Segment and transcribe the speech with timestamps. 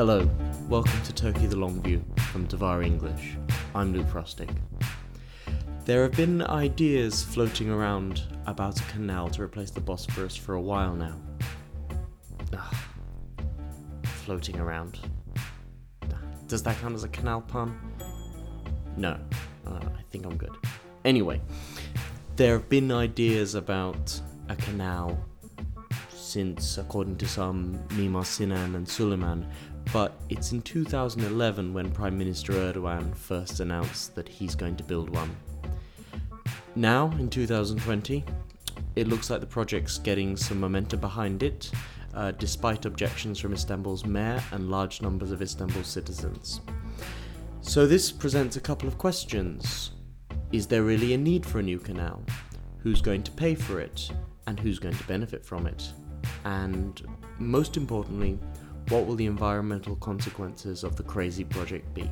[0.00, 0.26] Hello,
[0.66, 2.02] welcome to Turkey the Long View
[2.32, 3.36] from Duvar English.
[3.74, 4.48] I'm Luke Frostick.
[5.84, 10.60] There have been ideas floating around about a canal to replace the Bosphorus for a
[10.60, 11.20] while now.
[12.56, 12.74] Ugh.
[14.24, 15.00] Floating around.
[16.46, 17.78] Does that count as a canal pun?
[18.96, 19.18] No,
[19.66, 20.56] uh, I think I'm good.
[21.04, 21.42] Anyway,
[22.36, 25.22] there have been ideas about a canal
[26.30, 29.44] since, according to some, Mimar Sinan and Suleiman,
[29.92, 35.10] but it's in 2011 when Prime Minister Erdogan first announced that he's going to build
[35.10, 35.34] one.
[36.76, 38.24] Now, in 2020,
[38.94, 41.70] it looks like the project's getting some momentum behind it,
[42.14, 46.60] uh, despite objections from Istanbul's mayor and large numbers of Istanbul citizens.
[47.60, 49.90] So, this presents a couple of questions.
[50.52, 52.22] Is there really a need for a new canal?
[52.78, 54.10] Who's going to pay for it?
[54.46, 55.92] And who's going to benefit from it?
[56.44, 57.02] And
[57.38, 58.38] most importantly,
[58.88, 62.10] what will the environmental consequences of the crazy project be?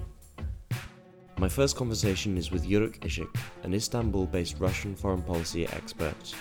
[1.39, 6.35] My first conversation is with Yuruk Ishik, an Istanbul based Russian foreign policy expert.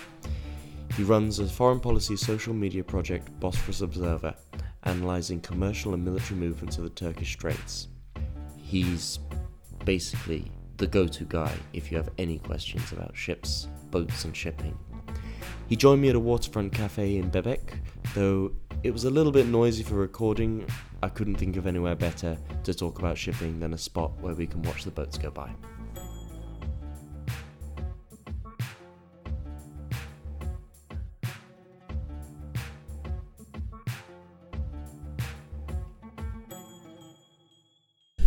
[0.96, 4.34] He runs a foreign policy social media project, Bosphorus Observer,
[4.82, 7.88] analysing commercial and military movements of the Turkish Straits.
[8.56, 9.20] He's
[9.84, 14.76] basically the go to guy if you have any questions about ships, boats, and shipping.
[15.68, 17.60] He joined me at a waterfront cafe in Bebek,
[18.14, 18.52] though
[18.82, 20.66] it was a little bit noisy for recording.
[21.02, 24.46] I couldn't think of anywhere better to talk about shipping than a spot where we
[24.46, 25.50] can watch the boats go by.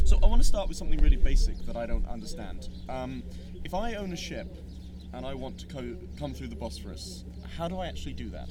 [0.05, 2.69] So I want to start with something really basic that I don't understand.
[2.87, 3.23] Um,
[3.63, 4.55] if I own a ship
[5.13, 7.23] and I want to co- come through the Bosphorus,
[7.57, 8.49] how do I actually do that?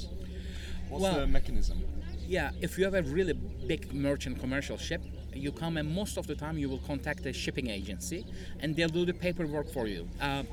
[0.88, 1.82] What's Well- the mechanism?
[2.26, 5.02] Yeah, if you have a really big merchant commercial ship,
[5.34, 8.24] you come and most of the time you will contact a shipping agency
[8.60, 10.08] and they'll do the paperwork for you.
[10.20, 10.44] Uh,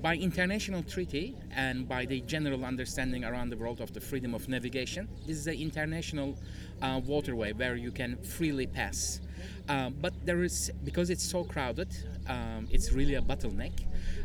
[0.00, 4.48] by international treaty and by the general understanding around the world of the freedom of
[4.48, 6.36] navigation, this is an international
[6.82, 9.20] uh, waterway where you can freely pass.
[9.68, 11.88] Uh, but there is, because it's so crowded,
[12.28, 13.72] um, it's really a bottleneck.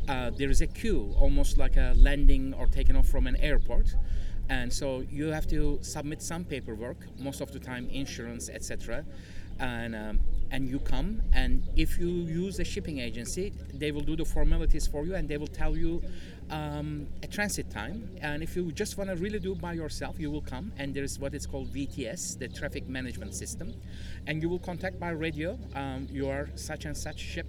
[0.08, 3.96] Uh, there is a queue, almost like a landing or taking off from an airport
[4.50, 9.04] and so you have to submit some paperwork most of the time insurance etc
[9.60, 10.20] and um,
[10.52, 14.86] and you come and if you use a shipping agency they will do the formalities
[14.86, 16.02] for you and they will tell you
[16.50, 18.10] um, a transit time.
[18.22, 20.72] And if you just want to really do by yourself you will come.
[20.78, 23.74] And there is what is called vts the traffic management system.
[24.28, 27.48] And you will contact by radio um, you are such and such ship.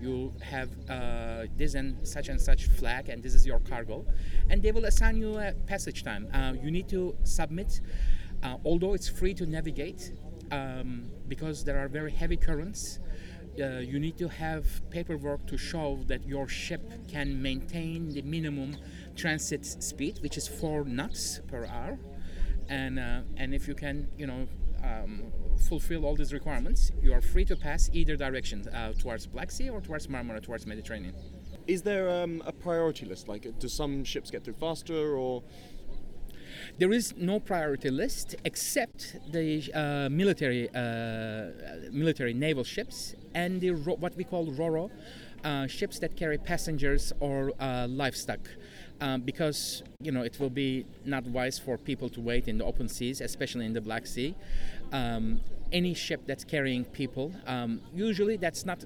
[0.00, 4.04] You have uh, this and such and such flag and this is your cargo.
[4.50, 6.28] And they will assign you a passage time.
[6.34, 7.80] Uh, you need to submit
[8.42, 10.12] uh, although it's free to navigate
[10.50, 12.98] um, because there are very heavy currents
[13.60, 18.76] uh, you need to have paperwork to show that your ship can maintain the minimum
[19.16, 21.98] transit speed which is 4 knots per hour
[22.68, 24.48] and uh, and if you can you know
[24.82, 25.32] um,
[25.68, 29.70] fulfill all these requirements you are free to pass either direction uh, towards black sea
[29.70, 31.14] or towards marmara towards mediterranean
[31.66, 33.26] Is there um, a priority list?
[33.26, 35.42] Like, do some ships get through faster, or
[36.78, 41.50] there is no priority list except the uh, military uh,
[41.92, 44.90] military naval ships and the what we call roro
[45.44, 48.40] uh, ships that carry passengers or uh, livestock.
[49.00, 52.64] Um, because you know it will be not wise for people to wait in the
[52.64, 54.34] open seas especially in the black sea.
[54.92, 55.40] Um,
[55.72, 58.84] any ship that's carrying people um, usually that's not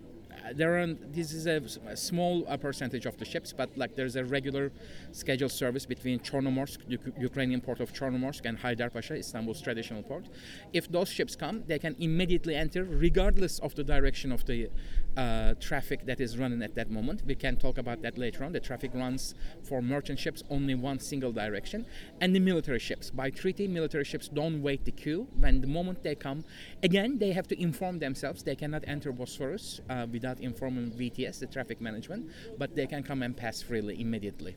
[0.55, 4.25] there are this is a, a small percentage of the ships, but like there's a
[4.25, 4.73] regular
[5.13, 10.27] scheduled service between Chornomorsk, Uk- Ukrainian port of Chornomorsk, and Haydarpasha, Istanbul's traditional port.
[10.73, 14.71] If those ships come, they can immediately enter, regardless of the direction of the
[15.19, 17.23] uh, traffic that is running at that moment.
[17.27, 18.53] We can talk about that later on.
[18.53, 19.35] The traffic runs
[19.65, 21.85] for merchant ships only one single direction,
[22.21, 23.11] and the military ships.
[23.11, 25.27] By treaty, military ships don't wait the queue.
[25.37, 26.45] When the moment they come,
[26.85, 28.45] again they have to inform themselves.
[28.45, 33.23] They cannot enter Bosphorus uh, without informing VTS, the traffic management, but they can come
[33.23, 34.55] and pass freely immediately.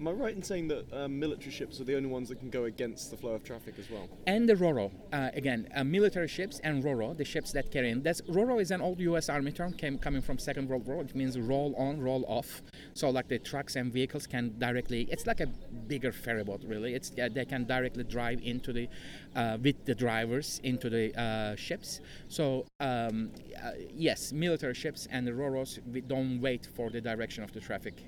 [0.00, 2.50] Am I right in saying that um, military ships are the only ones that can
[2.50, 4.08] go against the flow of traffic as well?
[4.26, 8.02] And the RORO, uh, again, uh, military ships and RORO, the ships that carry in.
[8.02, 9.28] That's RORO is an old U.S.
[9.28, 11.02] Army term came, coming from Second World War.
[11.02, 12.62] It means roll on, roll off.
[12.94, 15.08] So like the trucks and vehicles can directly.
[15.10, 16.94] It's like a bigger ferry boat, really.
[16.94, 18.88] It's uh, they can directly drive into the
[19.34, 22.00] uh, with the drivers into the uh, ships.
[22.28, 23.30] So um,
[23.62, 27.60] uh, yes, military ships and the ROROs we don't wait for the direction of the
[27.60, 28.02] traffic.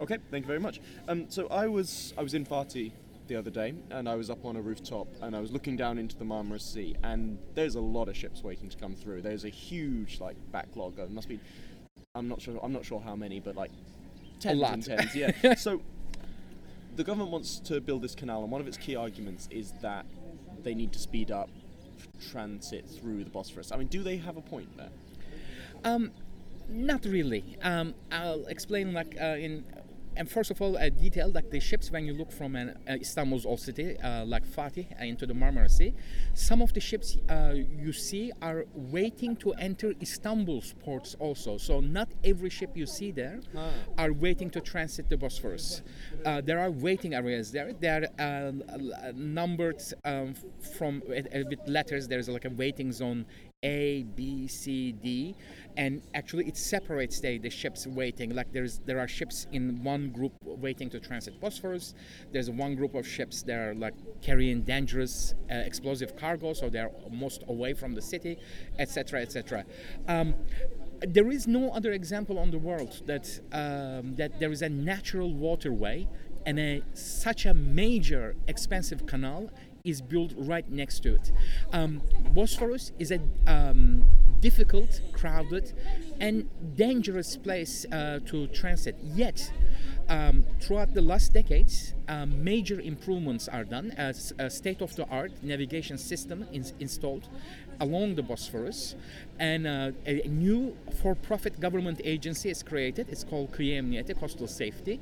[0.00, 0.80] Okay, thank you very much.
[1.08, 2.92] Um, so I was I was in Fatih
[3.26, 5.98] the other day, and I was up on a rooftop, and I was looking down
[5.98, 9.22] into the Marmara Sea, and there's a lot of ships waiting to come through.
[9.22, 10.96] There's a huge like backlog.
[10.96, 11.40] There must be,
[12.14, 12.58] I'm not sure.
[12.62, 13.70] I'm not sure how many, but like
[14.40, 15.14] tens and tens.
[15.14, 15.54] Yeah.
[15.56, 15.80] so
[16.96, 20.06] the government wants to build this canal, and one of its key arguments is that
[20.62, 21.50] they need to speed up
[22.30, 23.72] transit through the Bosphorus.
[23.72, 24.90] I mean, do they have a point there?
[25.84, 26.10] Um,
[26.68, 27.56] not really.
[27.62, 29.64] Um, I'll explain like uh, in.
[30.16, 32.92] And first of all, a detail like the ships when you look from an uh,
[32.94, 35.92] Istanbul's old city, uh, like Fatih, uh, into the Marmara Sea,
[36.34, 41.58] some of the ships uh, you see are waiting to enter Istanbul's ports also.
[41.58, 43.70] So not every ship you see there Ah.
[43.98, 45.82] are waiting to transit the Bosphorus.
[46.24, 47.72] Uh, there are waiting areas there.
[47.72, 48.52] They are uh,
[49.14, 50.34] numbered um,
[50.76, 51.26] from with
[51.66, 52.08] letters.
[52.08, 53.26] There's like a waiting zone
[53.64, 55.34] A, B, C, D,
[55.76, 58.34] and actually it separates the, the ships waiting.
[58.34, 61.94] Like there's there are ships in one group waiting to transit Bosphorus.
[62.32, 66.92] There's one group of ships that are like carrying dangerous uh, explosive cargo, so they're
[67.10, 68.38] most away from the city,
[68.78, 69.64] etc., etc.
[70.06, 70.34] Um,
[71.00, 75.34] there is no other example on the world that um, that there is a natural
[75.34, 76.06] waterway
[76.46, 79.50] and a, such a major expensive canal
[79.84, 81.30] is built right next to it.
[81.72, 82.00] Um,
[82.30, 84.04] Bosphorus is a um,
[84.40, 85.74] difficult, crowded,
[86.18, 88.96] and dangerous place uh, to transit.
[89.02, 89.52] Yet,
[90.08, 93.90] um, throughout the last decades, um, major improvements are done.
[93.98, 97.28] As a state-of-the-art navigation system is installed
[97.80, 98.94] along the Bosphorus,
[99.38, 103.08] and uh, a new for-profit government agency is created.
[103.08, 105.00] It's called Kıyı Coastal Safety,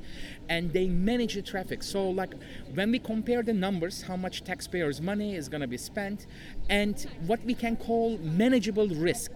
[0.49, 1.83] and they manage the traffic.
[1.83, 2.35] So, like
[2.75, 6.27] when we compare the numbers, how much taxpayers' money is going to be spent,
[6.69, 9.33] and what we can call manageable risk.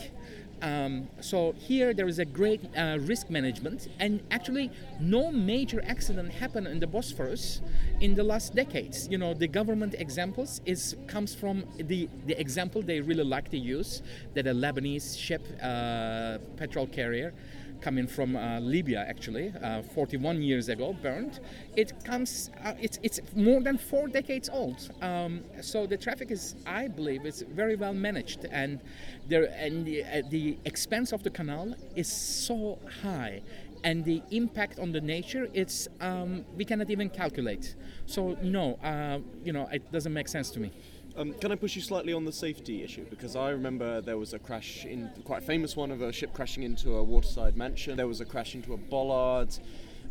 [0.62, 4.70] Um, so here there is a great uh, risk management, and actually
[5.00, 7.60] no major accident happened in the Bosphorus
[8.00, 9.08] in the last decades.
[9.10, 13.58] You know, the government examples is comes from the the example they really like to
[13.58, 14.02] use
[14.34, 17.34] that a Lebanese ship, uh, petrol carrier,
[17.80, 21.40] coming from uh, Libya actually, uh, 41 years ago, burned.
[21.76, 24.90] It comes, uh, it's it's more than four decades old.
[25.02, 28.80] Um, so the traffic is, I believe, is very well managed, and
[29.28, 33.42] there and the, the expense of the canal is so high.
[33.84, 37.76] And the impact on the nature, it's um, we cannot even calculate.
[38.06, 40.72] So no, uh, you know, it doesn't make sense to me.
[41.16, 43.06] Um, can I push you slightly on the safety issue?
[43.08, 46.34] Because I remember there was a crash in quite a famous one of a ship
[46.34, 47.96] crashing into a waterside mansion.
[47.96, 49.56] There was a crash into a bollard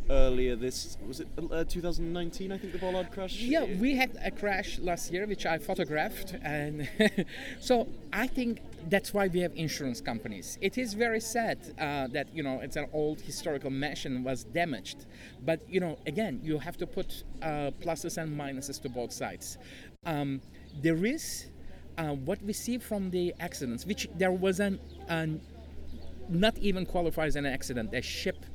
[0.09, 2.51] earlier this was it uh, 2019?
[2.51, 3.39] I think the bollard crash.
[3.39, 6.87] Yeah, we had a crash last year, which I photographed, and
[7.59, 10.57] so I think that's why we have insurance companies.
[10.61, 15.05] It is very sad uh, that you know it's an old historical mansion was damaged,
[15.43, 19.57] but you know again you have to put uh, pluses and minuses to both sides.
[20.05, 20.41] Um,
[20.81, 21.47] there is
[21.97, 25.41] uh, what we see from the accidents, which there was an, an
[26.29, 27.93] not even qualifies as an accident.
[27.93, 28.45] A ship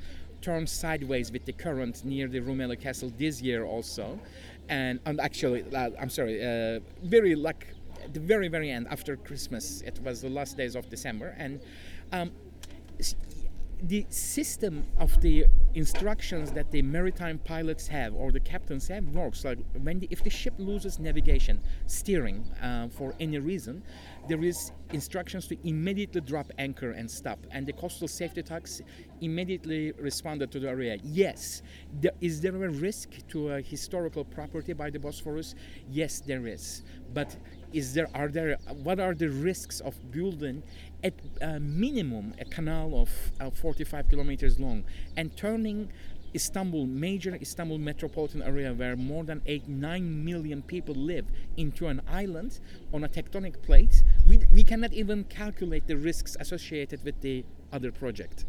[0.41, 4.19] turned sideways with the current near the Rumeli Castle this year also,
[4.69, 7.33] and, and actually, uh, I'm sorry, uh, very
[8.03, 9.81] at the very very end after Christmas.
[9.81, 11.61] It was the last days of December, and
[12.11, 12.31] um,
[13.83, 19.43] the system of the instructions that the maritime pilots have or the captains have works
[19.43, 23.81] like when the, if the ship loses navigation steering uh, for any reason
[24.27, 28.81] there is instructions to immediately drop anchor and stop and the coastal safety tax
[29.21, 30.97] immediately responded to the area.
[31.03, 31.61] Yes
[31.99, 35.55] there, is there a risk to a historical property by the bosphorus?
[35.89, 36.83] Yes there is.
[37.13, 37.35] But
[37.73, 40.61] is there are there what are the risks of building
[41.03, 44.83] at a minimum a canal of uh, 45 kilometers long
[45.17, 45.89] and turning
[46.33, 51.25] Istanbul, major Istanbul metropolitan area where more than 8 9 million people live
[51.57, 52.59] into an island
[52.93, 57.43] on a tectonic plate, we, we cannot even calculate the risks associated with the
[57.73, 58.45] other project.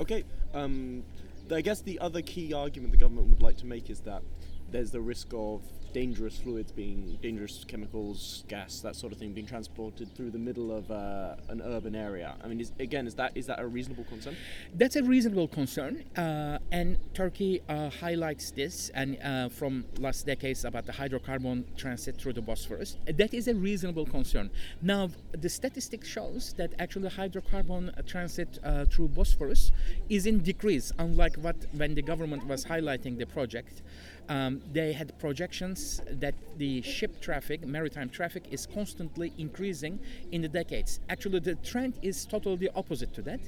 [0.00, 0.24] Okay.
[0.54, 1.04] Um,
[1.52, 4.22] I guess the other key argument the government would like to make is that
[4.70, 9.46] there's the risk of dangerous fluids being dangerous chemicals, gas, that sort of thing being
[9.46, 12.34] transported through the middle of uh, an urban area.
[12.42, 14.36] I mean, is, again, is that is that a reasonable concern?
[14.74, 20.64] That's a reasonable concern, uh, and Turkey uh, highlights this and uh, from last decades
[20.64, 22.96] about the hydrocarbon transit through the Bosphorus.
[23.06, 24.50] That is a reasonable concern.
[24.82, 29.72] Now, the statistic shows that actually hydrocarbon transit uh, through Bosphorus
[30.08, 33.82] is in decrease, unlike what when the government was highlighting the project.
[34.28, 39.98] Um, they had projections that the ship traffic, maritime traffic, is constantly increasing
[40.32, 41.00] in the decades.
[41.08, 43.40] Actually, the trend is totally opposite to that.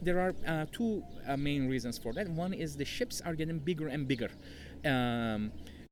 [0.00, 2.28] There are uh, two uh, main reasons for that.
[2.28, 4.30] One is the ships are getting bigger and bigger.
[4.84, 5.50] Um,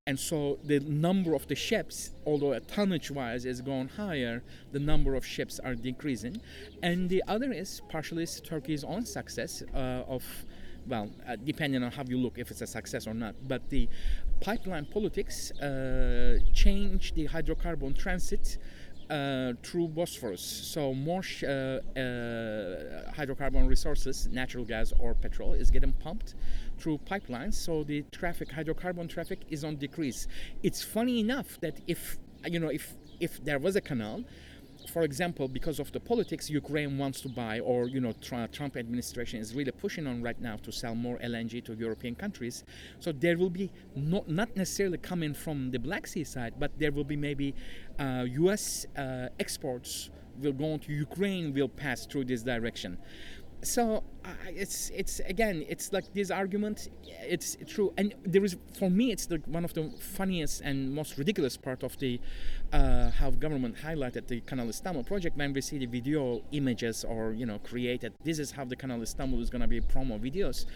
[0.08, 5.26] and so the number of the ships, although tonnage-wise is going higher, the number of
[5.26, 6.40] ships are decreasing.
[6.80, 10.22] And the other is partially Turkey's own success uh, of
[10.88, 13.34] well, uh, depending on how you look, if it's a success or not.
[13.46, 13.88] But the
[14.40, 18.58] pipeline politics uh, change the hydrocarbon transit
[19.10, 20.40] uh, through Bosphorus.
[20.40, 26.34] So more sh- uh, uh, hydrocarbon resources, natural gas or petrol, is getting pumped
[26.78, 27.54] through pipelines.
[27.54, 30.26] So the traffic, hydrocarbon traffic, is on decrease.
[30.62, 34.24] It's funny enough that if you know if if there was a canal,
[34.96, 39.38] for example, because of the politics Ukraine wants to buy, or you know, Trump administration
[39.38, 42.64] is really pushing on right now to sell more LNG to European countries.
[42.98, 46.92] So there will be not not necessarily coming from the Black Sea side, but there
[46.92, 47.54] will be maybe
[47.98, 48.86] uh, U.S.
[48.96, 50.08] Uh, exports
[50.40, 52.96] will go to Ukraine will pass through this direction
[53.66, 57.92] so uh, it's it's again it's like this argument it's true.
[57.98, 61.82] And there is for me it's the one of the funniest and most ridiculous part
[61.82, 62.20] of the
[62.72, 67.32] uh, how government highlighted the Canal Istanbul project when we see the video images or
[67.32, 68.12] you know created.
[68.24, 70.66] This is how the Canal Istanbul is going to be promo videos.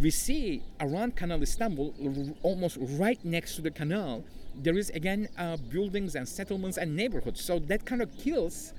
[0.00, 1.94] We see around Canal Istanbul
[2.42, 4.24] almost right next to the canal
[4.60, 7.44] there is again uh, buildings and settlements and neighborhoods.
[7.44, 8.72] So that kind of kills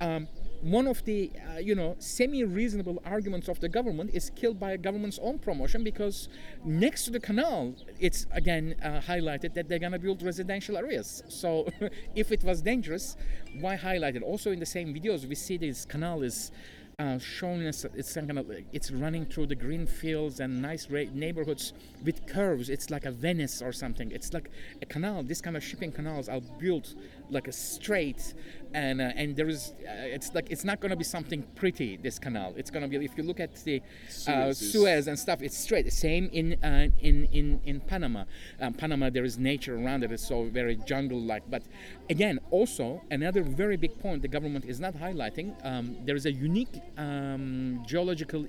[0.00, 0.28] um,
[0.62, 4.78] one of the uh, you know semi-reasonable arguments of the government is killed by a
[4.78, 6.28] government's own promotion because
[6.64, 11.22] next to the canal it's again uh, highlighted that they're going to build residential areas
[11.28, 11.68] so
[12.14, 13.16] if it was dangerous
[13.58, 16.52] why highlight it also in the same videos we see this canal is
[16.98, 21.72] uh, showing us it's kind of it's running through the green fields and nice neighborhoods
[22.04, 22.68] with curves.
[22.68, 24.10] It's like a Venice or something.
[24.12, 24.50] It's like
[24.80, 25.22] a canal.
[25.22, 26.94] This kind of shipping canals are built
[27.32, 28.34] like a straight,
[28.74, 31.96] and uh, and there is uh, it's like it's not going to be something pretty.
[31.96, 32.54] This canal.
[32.56, 33.82] It's going to be if you look at the
[34.28, 35.42] uh, Suez and stuff.
[35.42, 35.92] It's straight.
[35.92, 38.24] Same in uh, in in in Panama.
[38.60, 40.12] Um, Panama there is nature around it.
[40.12, 41.50] It's so very jungle-like.
[41.50, 41.62] But
[42.10, 45.54] again, also another very big point the government is not highlighting.
[45.64, 48.46] Um, there is a unique um, geological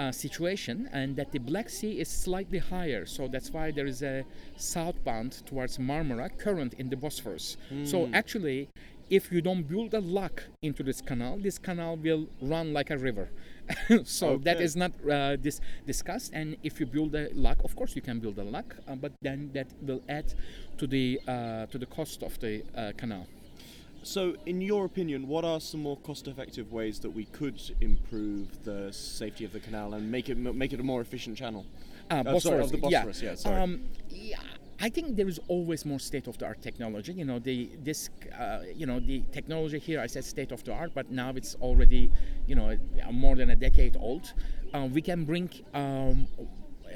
[0.00, 3.04] uh, situation, and that the Black Sea is slightly higher.
[3.04, 4.24] So that's why there is a
[4.56, 7.56] southbound towards Marmara current in the Bosphorus.
[7.70, 7.86] Mm.
[7.86, 8.14] So hmm.
[8.14, 8.68] actually,
[9.10, 12.96] if you don't build a lock into this canal, this canal will run like a
[12.96, 13.28] river.
[14.04, 14.44] so okay.
[14.44, 16.30] that is not uh, dis- discussed.
[16.32, 19.12] And if you build a lock, of course you can build a lock, uh, but
[19.20, 20.32] then that will add
[20.78, 23.26] to the uh, to the cost of the uh, canal.
[24.02, 28.92] So, in your opinion, what are some more cost-effective ways that we could improve the
[28.92, 31.66] safety of the canal and make it make it a more efficient channel?
[32.10, 33.22] Uh, uh, sorry, of the Bosphorus.
[33.22, 33.60] Yeah, yeah sorry.
[33.60, 34.38] Um, yeah.
[34.82, 37.12] I think there is always more state-of-the-art technology.
[37.12, 40.00] You know, the this, uh, you know, the technology here.
[40.00, 42.10] I said state-of-the-art, but now it's already,
[42.46, 42.78] you know,
[43.12, 44.32] more than a decade old.
[44.72, 46.26] Uh, we can bring um,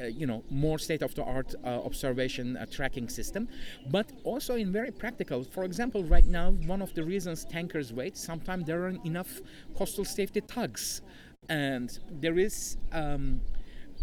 [0.07, 3.49] you know more state-of-the-art uh, observation uh, tracking system.
[3.91, 8.17] But also in very practical for example right now one of the reasons tankers wait
[8.17, 9.41] sometimes there aren't enough
[9.77, 11.03] coastal safety tugs.
[11.49, 13.41] And there is um,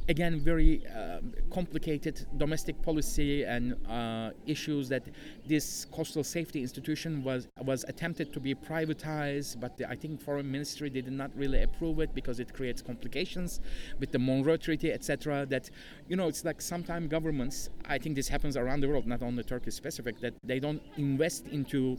[0.10, 1.20] again very uh,
[1.54, 5.04] complicated domestic policy and uh, issues that
[5.48, 10.52] this coastal safety institution was was attempted to be privatized but the, I think foreign
[10.52, 13.62] ministry did not really approve it because it creates complications
[14.00, 15.70] with the Montreux Treaty etc that
[16.08, 19.44] you know it's like sometimes governments I think this happens around the world not only
[19.44, 21.98] Turkey specific that they don't invest into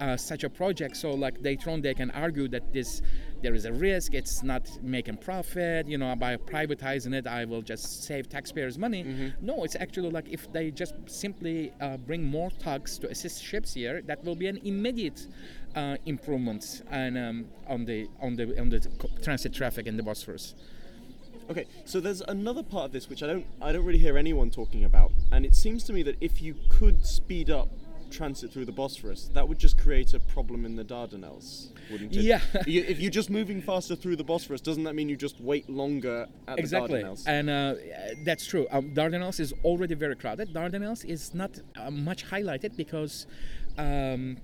[0.00, 0.96] uh, such a project.
[0.96, 3.02] So like later on they can argue that this
[3.42, 7.60] there is a risk it's not making profit you know by privatizing it I will
[7.60, 9.04] just save taxpayers money.
[9.04, 9.46] Mm-hmm.
[9.46, 13.74] no it's actually like if they just simply uh, bring more tugs to assist ships
[13.74, 15.26] here that will be an immediate
[15.76, 18.80] uh, improvement and, um, on the on the on the
[19.22, 20.54] transit traffic in the Bosphorus.
[21.50, 24.50] Okay, so there's another part of this which I don't I don't really hear anyone
[24.50, 27.68] talking about, and it seems to me that if you could speed up
[28.14, 32.22] transit through the Bosphorus, that would just create a problem in the Dardanelles, wouldn't it?
[32.22, 32.40] Yeah.
[32.66, 36.26] if you're just moving faster through the Bosphorus, doesn't that mean you just wait longer
[36.48, 37.02] at exactly.
[37.02, 37.24] the Dardanelles?
[37.26, 37.74] And uh,
[38.24, 38.66] that's true.
[38.70, 40.54] Um, Dardanelles is already very crowded.
[40.54, 43.26] Dardanelles is not uh, much highlighted because.
[43.76, 44.38] Um,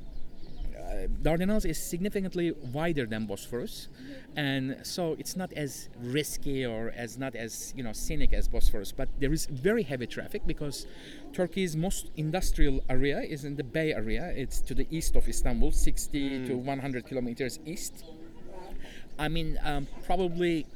[1.22, 3.88] Dardanelles is significantly wider than Bosphorus,
[4.36, 8.92] and so it's not as risky or as not as you know scenic as Bosphorus.
[8.92, 10.86] But there is very heavy traffic because
[11.32, 14.32] Turkey's most industrial area is in the Bay Area.
[14.34, 16.46] It's to the east of Istanbul, 60 mm.
[16.48, 18.04] to 100 kilometers east.
[19.18, 20.66] I mean, um, probably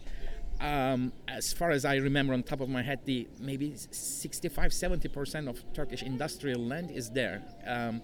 [0.61, 5.49] um, as far as I remember on top of my head, the maybe 65 70%
[5.49, 7.43] of Turkish industrial land is there.
[7.67, 8.03] Um,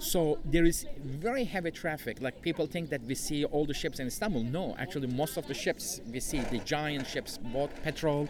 [0.00, 2.22] So there is very heavy traffic.
[2.22, 4.42] Like people think that we see all the ships in Istanbul.
[4.44, 8.26] No, actually, most of the ships we see, the giant ships, both petrol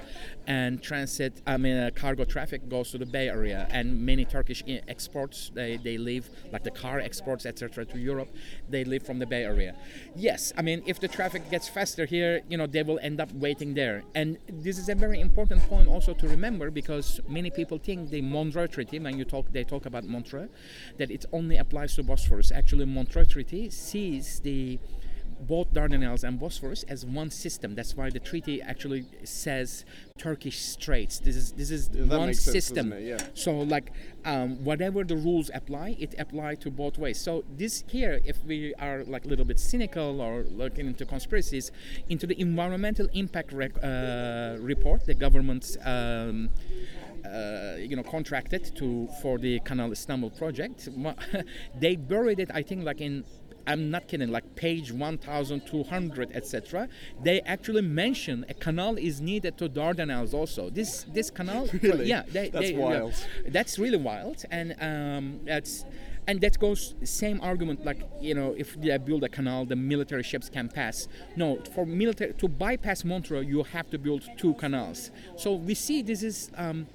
[0.48, 4.64] and transit, I mean, uh, cargo traffic goes to the Bay Area, and many Turkish
[4.66, 8.34] exports they, they leave, like the car exports, etc., to Europe,
[8.68, 9.76] they leave from the Bay Area.
[10.16, 13.32] Yes, I mean, if the traffic gets faster here, you know, they will end up
[13.34, 14.02] waiting there.
[14.16, 18.22] And this is a very important point also to remember because many people think the
[18.22, 20.48] Montreux Treaty, when you talk, they talk about Montreux,
[20.98, 22.50] that it's only applies to Bosphorus.
[22.50, 24.78] Actually, Montreux Treaty sees the
[25.40, 27.74] both Dardanelles and Bosphorus as one system.
[27.74, 29.84] That's why the treaty actually says
[30.18, 31.18] Turkish Straits.
[31.18, 32.90] This is this is yeah, one system.
[32.90, 33.18] Sense, yeah.
[33.34, 33.92] So like
[34.24, 37.18] um, whatever the rules apply, it apply to both ways.
[37.18, 41.72] So this here, if we are like a little bit cynical or looking into conspiracies,
[42.08, 45.76] into the environmental impact rec- uh, report, the government's.
[45.84, 46.50] Um,
[47.24, 50.88] uh, you know contracted to for the Canal Istanbul project.
[51.80, 53.24] they buried it, I think, like in
[53.66, 56.88] I'm not kidding, like page 1200, etc.
[57.22, 60.70] They actually mention a canal is needed to Dardanelles also.
[60.70, 62.06] This this canal, really?
[62.06, 63.12] yeah, they, that's they, wild.
[63.12, 65.84] Yeah, that's really wild, and um, that's
[66.26, 70.22] and that goes same argument like you know if they build a canal the military
[70.22, 75.10] ships can pass no for military to bypass montreux you have to build two canals
[75.36, 76.86] so we see this is um,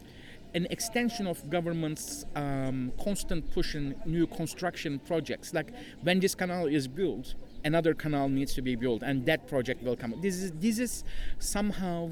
[0.56, 5.54] an extension of government's um, constant pushing new construction projects.
[5.54, 5.72] Like
[6.02, 9.98] when this canal is built, another canal needs to be built, and that project will
[9.98, 10.16] come.
[10.22, 11.04] This is this is
[11.38, 12.12] somehow.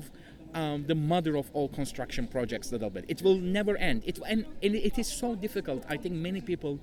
[0.56, 3.06] Um, the mother of all construction projects a little bit.
[3.08, 4.04] It will never end.
[4.06, 5.84] It and, and it is so difficult.
[5.90, 6.78] I think many people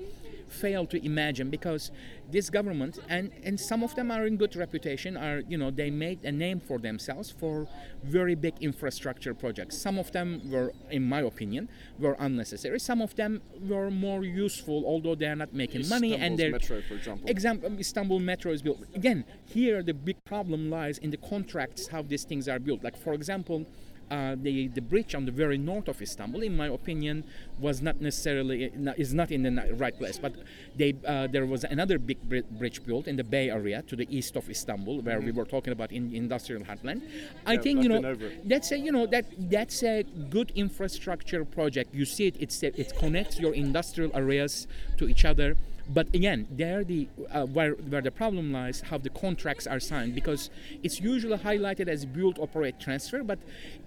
[0.50, 1.90] fail to imagine because
[2.30, 5.90] this government and and some of them are in good reputation are you know they
[5.90, 7.66] made a name for themselves for
[8.02, 9.76] very big infrastructure projects.
[9.76, 12.80] Some of them were in my opinion were unnecessary.
[12.80, 16.82] Some of them were more useful although they are not making money and they're metro
[16.82, 17.28] for example.
[17.28, 18.80] Example istanbul metro is built.
[18.94, 22.82] Again here the big problem lies in the contracts how these things are built.
[22.82, 23.66] Like for example
[24.10, 27.24] uh, the the bridge on the very north of Istanbul, in my opinion,
[27.58, 28.64] was not necessarily
[28.96, 30.18] is not in the right place.
[30.18, 30.34] But
[30.76, 32.18] they uh, there was another big
[32.58, 35.26] bridge built in the Bay Area to the east of Istanbul, where mm-hmm.
[35.26, 37.02] we were talking about in industrial heartland.
[37.46, 41.94] I yeah, think you know that's a you know that that's a good infrastructure project.
[41.94, 44.66] You see it, it's a, it connects your industrial areas
[44.98, 45.56] to each other
[45.92, 50.14] but again, there the uh, where where the problem lies, how the contracts are signed,
[50.14, 50.50] because
[50.82, 53.38] it's usually highlighted as build, operate, transfer, but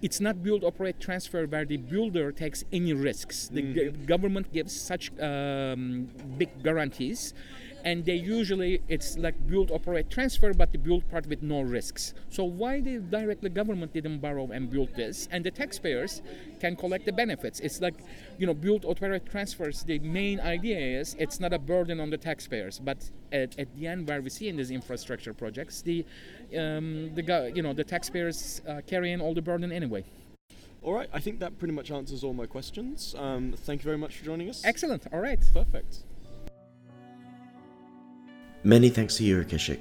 [0.02, 3.48] it's not build, operate, transfer where the builder takes any risks.
[3.48, 3.74] The mm-hmm.
[3.74, 7.32] g- government gives such um, big guarantees
[7.84, 12.14] and they usually it's like build operate transfer but the build part with no risks
[12.30, 16.22] so why the directly government didn't borrow and build this and the taxpayers
[16.60, 17.94] can collect the benefits it's like
[18.38, 22.18] you know build operate transfers the main idea is it's not a burden on the
[22.18, 26.04] taxpayers but at, at the end where we see in these infrastructure projects the
[26.58, 30.04] um, the you know the taxpayers uh, carrying all the burden anyway
[30.82, 33.14] all right, I think that pretty much answers all my questions.
[33.16, 34.62] Um, thank you very much for joining us.
[34.66, 35.06] Excellent.
[35.14, 35.40] All right.
[35.54, 36.04] Perfect.
[38.66, 39.80] Many thanks to Yuruk Ishik.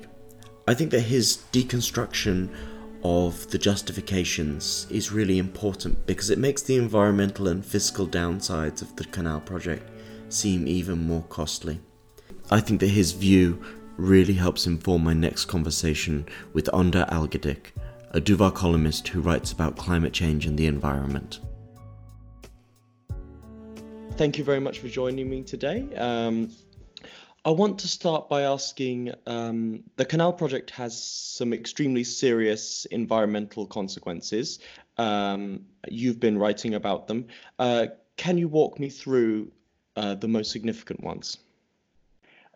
[0.67, 2.49] I think that his deconstruction
[3.01, 8.93] of the justifications is really important because it makes the environmental and fiscal downsides of
[8.97, 9.89] the canal project
[10.27, 11.79] seem even more costly.
[12.51, 13.63] I think that his view
[13.95, 17.67] really helps inform my next conversation with Önder Algedik,
[18.11, 21.39] a Duvar columnist who writes about climate change and the environment.
[24.17, 25.87] Thank you very much for joining me today.
[25.95, 26.51] Um,
[27.45, 33.67] I want to start by asking um, the canal project has some extremely serious environmental
[33.67, 34.60] consequences.
[34.97, 37.27] Um, you've been writing about them.
[37.60, 39.51] Uh, can you walk me through
[39.97, 41.38] uh, the most significant ones?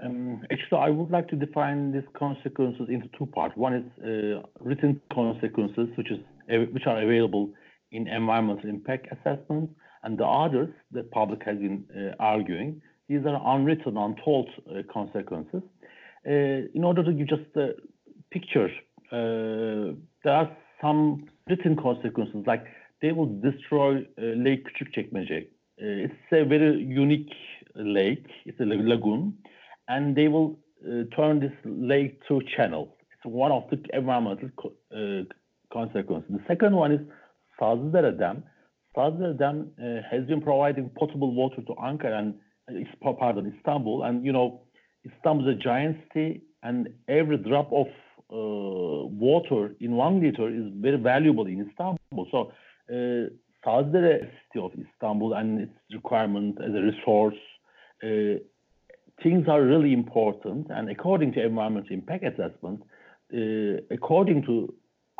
[0.01, 3.57] Um, actually, I would like to define these consequences into two parts.
[3.57, 6.19] One is uh, written consequences, which is
[6.71, 7.51] which are available
[7.91, 9.73] in environmental impact assessments,
[10.03, 15.61] and the others that public has been uh, arguing these are unwritten, untold uh, consequences.
[16.27, 17.69] Uh, in order to give just a
[18.31, 18.69] picture,
[19.11, 19.93] uh,
[20.23, 22.65] there are some written consequences, like
[23.01, 25.47] they will destroy Lake Küçükçekmece.
[25.77, 27.33] it's a very unique
[27.75, 28.27] lake.
[28.45, 29.37] It's a lagoon,
[29.87, 30.57] and they will
[31.15, 32.97] turn this lake to a channel.
[33.13, 34.49] It's one of the environmental
[35.71, 36.29] consequences.
[36.29, 37.01] The second one is
[37.59, 38.43] Sazlıdere Dam.
[38.95, 42.33] Sazlıdere Dam uh, has been providing potable water to Ankara and
[43.01, 44.03] pardon, Istanbul.
[44.03, 44.61] And, you know,
[45.05, 47.87] Istanbul is a giant city, and every drop of
[48.29, 52.27] uh, water in one liter is very valuable in Istanbul.
[52.31, 52.51] So,
[52.89, 53.29] uh,
[53.65, 57.35] Sazlıdere city of Istanbul and its requirement as a resource
[58.03, 58.39] uh,
[59.23, 60.67] things are really important.
[60.69, 62.81] And according to environmental impact assessment,
[63.33, 64.73] uh, according to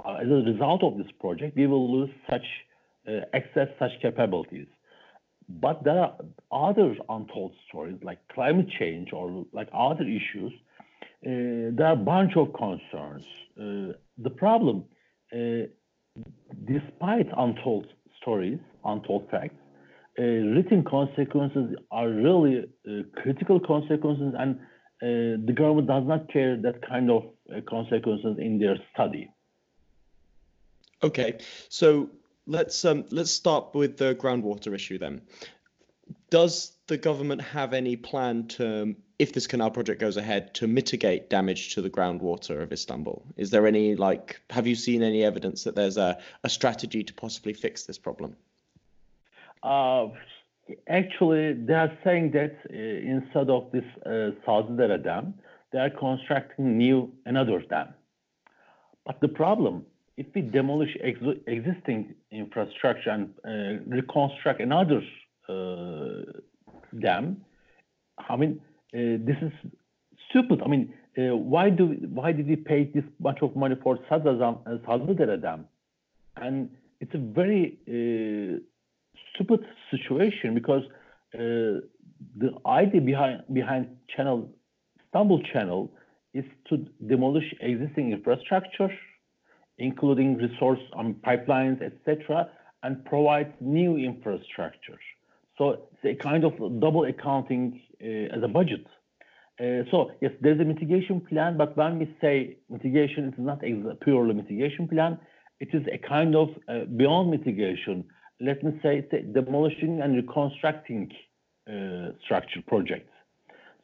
[0.05, 2.45] uh, as a result of this project, we will lose such
[3.07, 4.67] uh, access such capabilities.
[5.49, 6.13] But there are
[6.51, 10.51] other untold stories like climate change or like other issues.
[11.25, 13.23] Uh, there are a bunch of concerns.
[13.60, 14.86] Uh, the problem,
[15.33, 15.67] uh,
[16.65, 17.88] despite untold
[18.21, 19.55] stories, untold facts,
[20.19, 24.55] uh, written consequences are really uh, critical consequences, and
[25.01, 27.23] uh, the government does not care that kind of
[27.69, 29.29] consequences in their study.
[31.03, 31.38] Okay,
[31.69, 32.10] so
[32.47, 35.21] let's um, let's start with the groundwater issue then.
[36.29, 41.29] Does the government have any plan to, if this canal project goes ahead, to mitigate
[41.29, 43.25] damage to the groundwater of Istanbul?
[43.36, 47.13] Is there any like, have you seen any evidence that there's a, a strategy to
[47.13, 48.36] possibly fix this problem?
[49.63, 50.07] Uh,
[50.88, 55.33] actually, they are saying that uh, instead of this uh, Sazlıdere Dam,
[55.71, 57.93] they are constructing new another dam.
[59.05, 59.86] But the problem,
[60.17, 65.01] if we demolish ex existing infrastructure and uh, reconstruct another
[65.47, 66.23] uh,
[66.99, 67.45] dam,
[68.30, 68.60] I mean,
[68.93, 69.51] uh, this is
[70.30, 70.62] stupid.
[70.65, 75.41] I mean, uh, why do why did we pay this much of money for Sazlıdere
[75.41, 75.65] Dam?
[76.36, 77.80] And it's a very
[79.34, 80.84] stupid situation because
[81.36, 81.82] uh,
[82.38, 84.49] the idea behind behind channel
[85.06, 85.91] Istanbul channel
[86.34, 88.89] is to demolish existing infrastructure,
[89.77, 92.49] including resource um, pipelines, etc.,
[92.83, 94.99] and provide new infrastructure.
[95.57, 98.85] So it's a kind of double accounting uh, as a budget.
[99.59, 103.63] Uh, so yes, there's a mitigation plan, but when we say mitigation, it is not
[103.63, 105.19] a purely mitigation plan.
[105.59, 108.05] It is a kind of uh, beyond mitigation
[108.39, 111.11] let me say, demolishing and reconstructing
[111.67, 113.11] uh, structure projects.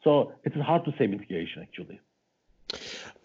[0.02, 2.00] So it's hard to say mitigation actually.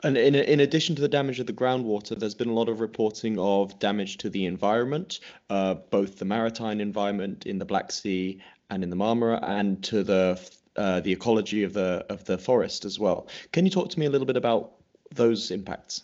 [0.03, 2.79] And in, in addition to the damage of the groundwater, there's been a lot of
[2.79, 8.41] reporting of damage to the environment, uh, both the maritime environment in the Black Sea
[8.69, 10.39] and in the Marmara, and to the
[10.77, 13.27] uh, the ecology of the of the forest as well.
[13.51, 14.71] Can you talk to me a little bit about
[15.13, 16.03] those impacts?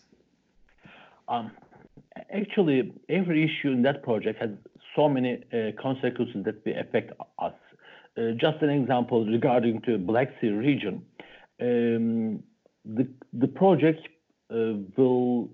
[1.29, 1.51] Um,
[2.31, 4.49] actually, every issue in that project has
[4.95, 7.53] so many uh, consequences that will affect us.
[8.17, 11.05] Uh, just an example regarding to Black Sea region,
[11.61, 12.43] um,
[12.85, 14.07] the, the project
[14.51, 15.49] uh, will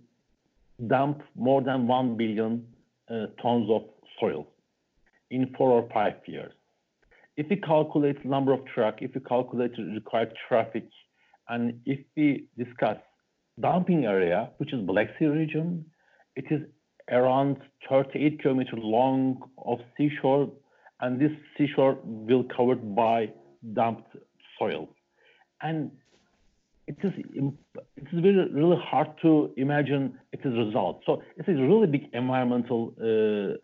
[0.87, 2.65] dump more than 1 billion
[3.41, 3.83] tons of
[4.19, 4.47] soil
[5.29, 6.51] in four or five years.
[7.37, 10.87] If we calculate the number of truck, if we calculate required traffic,
[11.49, 12.97] and if we discuss
[13.59, 15.85] dumping area, which is Black Sea region,
[16.35, 16.61] it is
[17.09, 17.57] around
[17.89, 20.49] 38 kilometers long of seashore,
[20.99, 23.29] and this seashore will covered by
[23.73, 24.15] dumped
[24.57, 24.89] soil.
[25.61, 25.91] And
[26.91, 27.13] it is
[27.97, 31.01] it is really really hard to imagine its result.
[31.05, 33.57] So it's a really big environmental uh,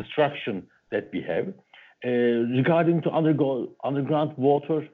[0.00, 1.46] destruction that we have.
[2.04, 2.10] Uh,
[2.60, 3.48] regarding to undergo,
[3.82, 4.86] underground water,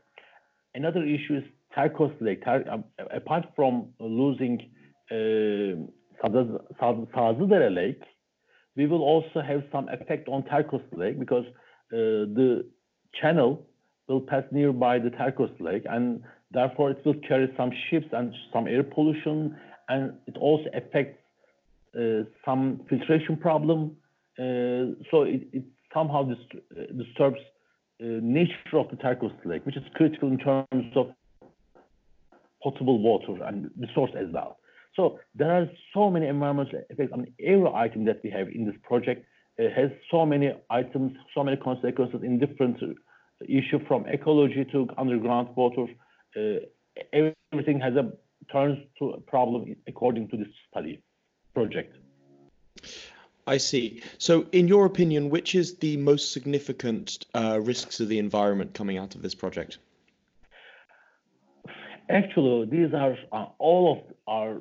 [0.74, 1.44] another issue is
[1.76, 2.42] Terkos Lake.
[2.46, 4.70] Um, apart from losing
[5.10, 5.74] uh,
[6.26, 8.02] Sazlıdere Lake,
[8.76, 11.44] we will also have some effect on Terkos Lake because
[11.92, 12.66] uh, the
[13.20, 13.66] channel
[14.08, 16.22] will pass nearby the Terkos Lake and
[16.54, 19.56] therefore it will carry some ships and some air pollution
[19.88, 21.18] and it also affects
[21.98, 23.96] uh, some filtration problem.
[24.38, 27.38] Uh, so it, it somehow dist uh, disturbs
[28.02, 31.12] uh, nature of the Terkos Lake, which is critical in terms of
[32.62, 34.58] potable water and resource as well.
[34.96, 37.12] So there are so many environmental effects.
[37.16, 39.26] Mean, every item that we have in this project
[39.58, 42.86] uh, has so many items, so many consequences in different uh,
[43.48, 45.86] issue from ecology to underground water.
[46.36, 48.12] Uh, everything has a
[48.52, 51.02] turns to a problem according to this study
[51.54, 51.96] project.
[53.46, 54.02] I see.
[54.18, 58.96] So, in your opinion, which is the most significant uh, risks of the environment coming
[58.96, 59.78] out of this project?
[62.08, 64.60] Actually, these are uh, all of our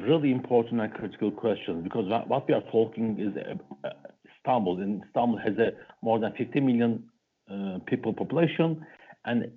[0.00, 3.36] really important and critical questions because what we are talking is
[3.84, 3.90] uh,
[4.36, 7.04] Istanbul, and Istanbul has a more than 50 million
[7.50, 8.84] uh, people population,
[9.24, 9.52] and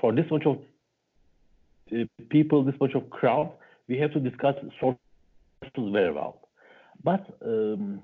[0.00, 0.60] for this much of uh,
[2.30, 3.50] people, this much of crowd,
[3.88, 4.98] we have to discuss sources
[5.76, 6.48] very well.
[7.02, 8.00] But um,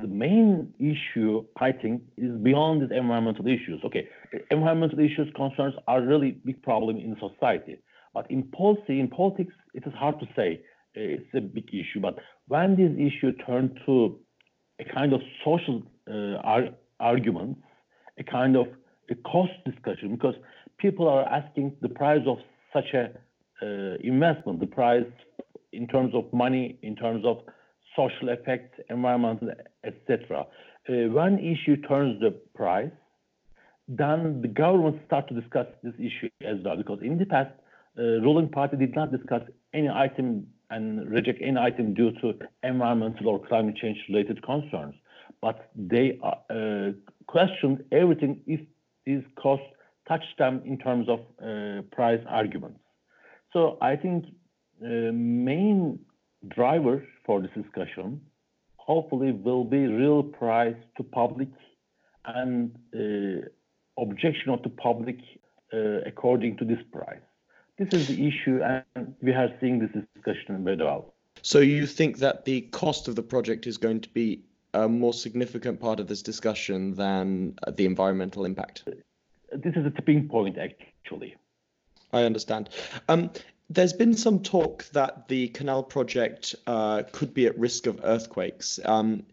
[0.00, 3.80] the main issue, I think, is beyond these environmental issues.
[3.84, 4.08] Okay,
[4.50, 7.78] environmental issues concerns are really big problem in society.
[8.14, 10.60] But in policy, in politics, it is hard to say.
[10.96, 12.00] Uh, it's a big issue.
[12.00, 14.18] But when this issue turned to
[14.80, 17.60] a kind of social uh, ar- arguments,
[18.18, 18.66] a kind of
[19.10, 20.34] a cost discussion, because
[20.78, 22.38] people are asking the price of
[22.72, 23.10] such a
[23.60, 25.06] uh, investment, the price
[25.72, 27.38] in terms of money, in terms of
[27.96, 29.50] social effects, environmental,
[29.84, 30.46] etc.
[30.88, 32.90] Uh, when issue turns the price,
[33.88, 36.76] then the government start to discuss this issue as well.
[36.76, 37.50] Because in the past,
[37.98, 39.42] uh, ruling party did not discuss
[39.74, 44.94] any item and reject any item due to environmental or climate change related concerns.
[45.40, 46.92] But they uh,
[47.26, 48.60] questioned everything if
[49.06, 49.66] these costs
[50.08, 52.80] touch them in terms of uh, price arguments.
[53.52, 54.26] So I think
[54.80, 55.98] the uh, main
[56.46, 58.20] driver for this discussion
[58.76, 61.48] hopefully will be real price to public
[62.24, 63.46] and uh,
[64.00, 65.18] objection of the public
[66.06, 67.20] according to this price.
[67.78, 71.14] This is the issue, and we are seeing this discussion very well.
[71.42, 74.42] So you think that the cost of the project is going to be
[74.74, 78.84] a more significant part of this discussion than the environmental impact?
[79.52, 81.36] This is a tipping point, actually.
[82.12, 82.70] I understand.
[83.08, 83.30] Um,
[83.70, 88.80] there's been some talk that the canal project uh, could be at risk of earthquakes.
[88.84, 89.24] Um,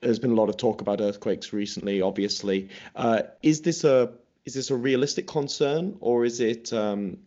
[0.00, 2.02] there's been a lot of talk about earthquakes recently.
[2.02, 4.12] Obviously, uh, is this a
[4.44, 7.18] is this a realistic concern, or is it um,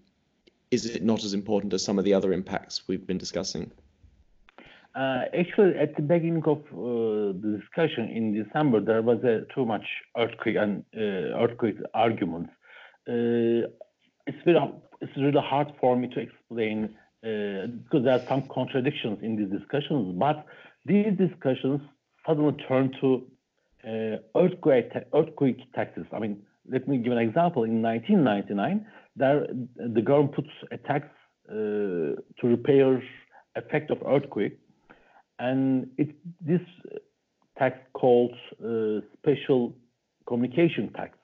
[0.69, 3.71] is it not as important as some of the other impacts we've been discussing?
[4.93, 9.65] Uh, actually, at the beginning of uh, the discussion in December, there was a too
[9.65, 9.85] much
[10.17, 12.51] earthquake and uh, earthquake arguments.
[13.07, 13.71] Uh,
[14.27, 14.59] it's very
[14.99, 19.49] it's really hard for me to explain uh, because there are some contradictions in these
[19.59, 20.13] discussions.
[20.19, 20.45] But
[20.85, 21.81] these discussions
[22.27, 23.25] suddenly turn to
[23.87, 26.05] uh, earthquake earthquake taxes.
[26.11, 27.63] I mean, let me give an example.
[27.63, 31.07] In 1999, there the government puts a tax
[31.49, 33.01] uh, to repair
[33.55, 34.57] effect of earthquake,
[35.41, 36.61] and it this
[37.57, 39.73] tax called uh, special
[40.27, 41.17] communication tax,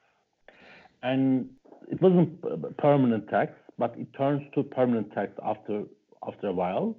[1.04, 1.50] and
[1.92, 2.30] it wasn't
[2.78, 5.84] permanent tax, but it turns to permanent tax after
[6.28, 6.96] after a while.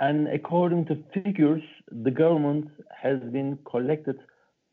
[0.00, 1.62] And according to figures,
[2.06, 2.68] the government
[3.02, 4.16] has been collected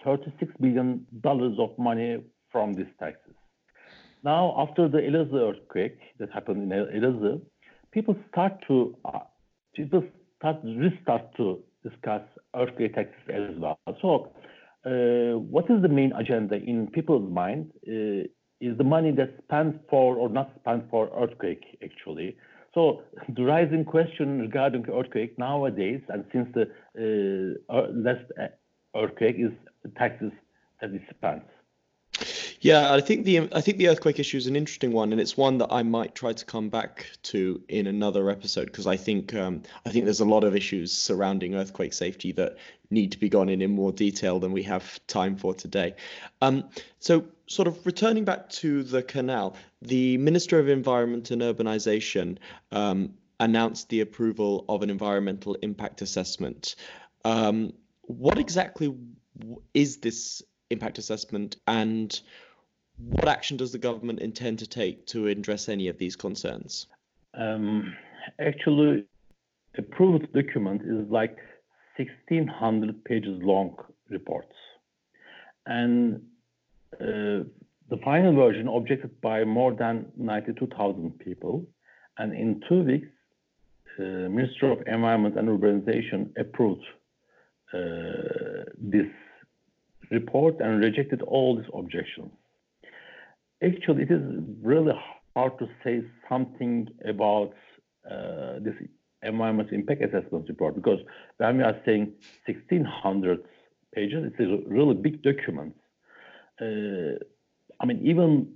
[0.03, 2.11] 36 billion dollars of money
[2.51, 3.35] from these taxes.
[4.23, 6.69] Now, after the Elazığ earthquake that happened in
[6.99, 7.41] Elazığ,
[7.91, 9.25] people start to uh,
[9.73, 10.03] people
[10.37, 12.21] start restart to discuss
[12.55, 13.79] earthquake taxes as well.
[14.01, 14.31] So,
[14.85, 17.71] uh, what is the main agenda in people's mind?
[17.87, 18.27] Uh,
[18.59, 22.35] is the money that's spent for or not spent for earthquake actually.
[22.73, 23.01] So
[23.35, 28.25] the rising question regarding earthquake nowadays and since the uh, last
[28.95, 29.51] earthquake is
[29.97, 30.31] taxes
[30.81, 31.43] that is spent.
[32.59, 35.37] Yeah, I think the I think the earthquake issue is an interesting one, and it's
[35.37, 39.33] one that I might try to come back to in another episode because I think
[39.35, 42.57] um, I think there's a lot of issues surrounding earthquake safety that
[42.89, 45.95] need to be gone in in more detail than we have time for today.
[46.41, 46.63] Um,
[46.99, 52.37] so, sort of returning back to the canal, the Minister of Environment and Urbanization
[52.71, 56.75] um, announced the approval of an environmental impact assessment.
[57.23, 58.95] Um, what exactly
[59.75, 62.19] is this impact assessment, and
[62.97, 66.87] what action does the government intend to take to address any of these concerns?
[67.33, 67.95] Um,
[68.39, 69.05] actually,
[69.77, 71.37] approved document is like
[71.97, 73.75] 1600 pages long
[74.09, 74.53] reports.
[75.65, 76.21] And
[76.99, 77.43] uh,
[77.89, 81.65] the final version objected by more than 92,000 people.
[82.17, 83.07] And in two weeks,
[83.99, 86.85] uh, Minister of Environment and Urbanization approved
[87.73, 89.07] uh, this
[90.11, 92.31] report and rejected all these objections.
[93.63, 94.21] Actually, it is
[94.61, 94.93] really
[95.35, 97.53] hard to say something about
[98.09, 98.75] uh, this
[99.23, 100.99] environmental impact assessment report because
[101.37, 102.13] when we are saying
[102.45, 103.43] 1600
[103.93, 105.75] pages, it's a really big document.
[106.61, 107.17] Uh,
[107.79, 108.53] I mean, even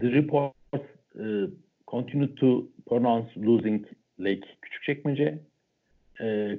[0.00, 1.46] the report uh,
[1.88, 3.84] continued to pronounce losing
[4.18, 5.38] Lake Küçükçekmece,
[6.20, 6.56] uh,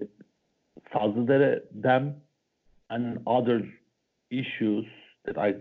[0.93, 2.15] Sazlıdere Dam,
[2.89, 3.63] and other
[4.29, 4.85] issues
[5.25, 5.55] that I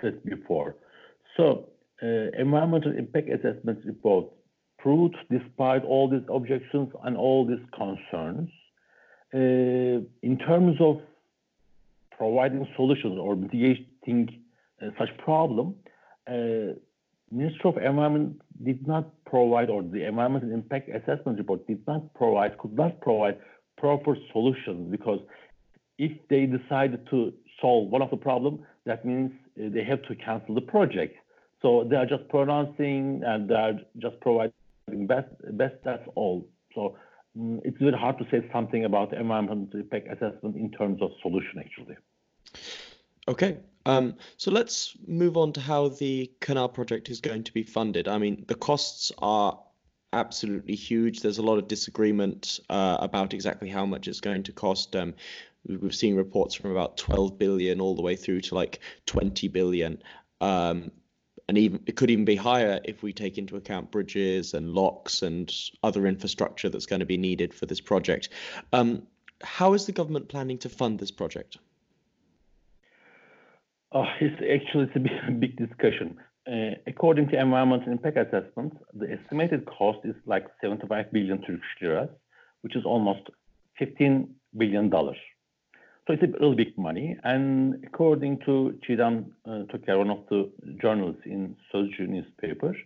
[0.00, 0.74] said before.
[1.36, 1.68] So,
[2.02, 4.26] uh, environmental impact assessment report
[4.78, 8.50] proved, despite all these objections and all these concerns,
[9.34, 11.00] uh, in terms of
[12.16, 14.42] providing solutions or mitigating
[14.82, 15.74] uh, such problem,
[17.30, 22.58] Ministry of Environment did not provide, or the environmental impact assessment report did not provide,
[22.58, 23.38] could not provide
[23.78, 25.18] proper solutions because
[25.98, 30.54] if they decided to solve one of the problem, that means they have to cancel
[30.54, 31.16] the project.
[31.62, 34.52] So they are just pronouncing and they are just providing
[35.06, 36.46] best, best that's all.
[36.74, 36.96] So
[37.38, 41.60] um, it's very hard to say something about environmental impact assessment in terms of solution
[41.60, 41.96] actually.
[43.28, 43.58] Okay.
[43.86, 48.06] Um, so let's move on to how the canal project is going to be funded.
[48.08, 49.58] I mean, the costs are
[50.12, 51.20] absolutely huge.
[51.20, 54.94] There's a lot of disagreement uh, about exactly how much it's going to cost.
[54.94, 55.14] Um,
[55.66, 60.02] we've seen reports from about 12 billion all the way through to like 20 billion.
[60.40, 60.90] Um,
[61.48, 65.22] and even it could even be higher if we take into account bridges and locks
[65.22, 65.52] and
[65.82, 68.28] other infrastructure that's going to be needed for this project.
[68.72, 69.02] Um,
[69.42, 71.58] how is the government planning to fund this project?
[73.92, 76.18] Oh, it's actually it's a big, big discussion.
[76.46, 82.08] Uh, according to environmental impact assessment, the estimated cost is like 75 billion Turkish lira,
[82.62, 83.28] which is almost
[83.78, 85.18] 15 billion dollars.
[86.06, 87.16] So it's a little big money.
[87.22, 90.50] And according to Çiğdem uh, Toker, one of the
[90.82, 92.76] journalists in Sözcü newspaper,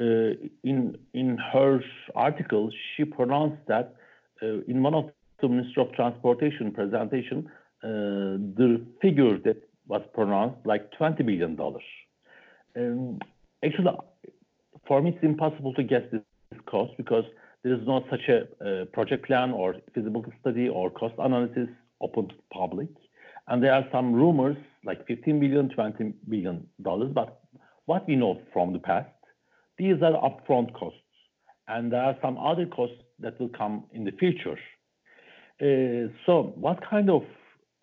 [0.00, 1.82] uh, in in her
[2.14, 3.94] article, she pronounced that
[4.42, 7.48] uh, in one of the Minister of Transportation presentation,
[7.82, 9.56] uh, the figure that
[9.88, 11.88] was pronounced like 20 billion dollars.
[12.76, 13.18] Um,
[13.64, 13.96] actually,
[14.86, 16.22] for me, it's impossible to guess this
[16.66, 17.24] cost because
[17.62, 21.68] there is not such a uh, project plan or feasibility study or cost analysis
[22.00, 22.88] open to public.
[23.48, 27.10] And there are some rumors like 15 billion, 20 billion dollars.
[27.14, 27.40] But
[27.86, 29.08] what we know from the past,
[29.78, 30.98] these are upfront costs.
[31.68, 34.58] And there are some other costs that will come in the future.
[35.60, 37.22] Uh, so what kind of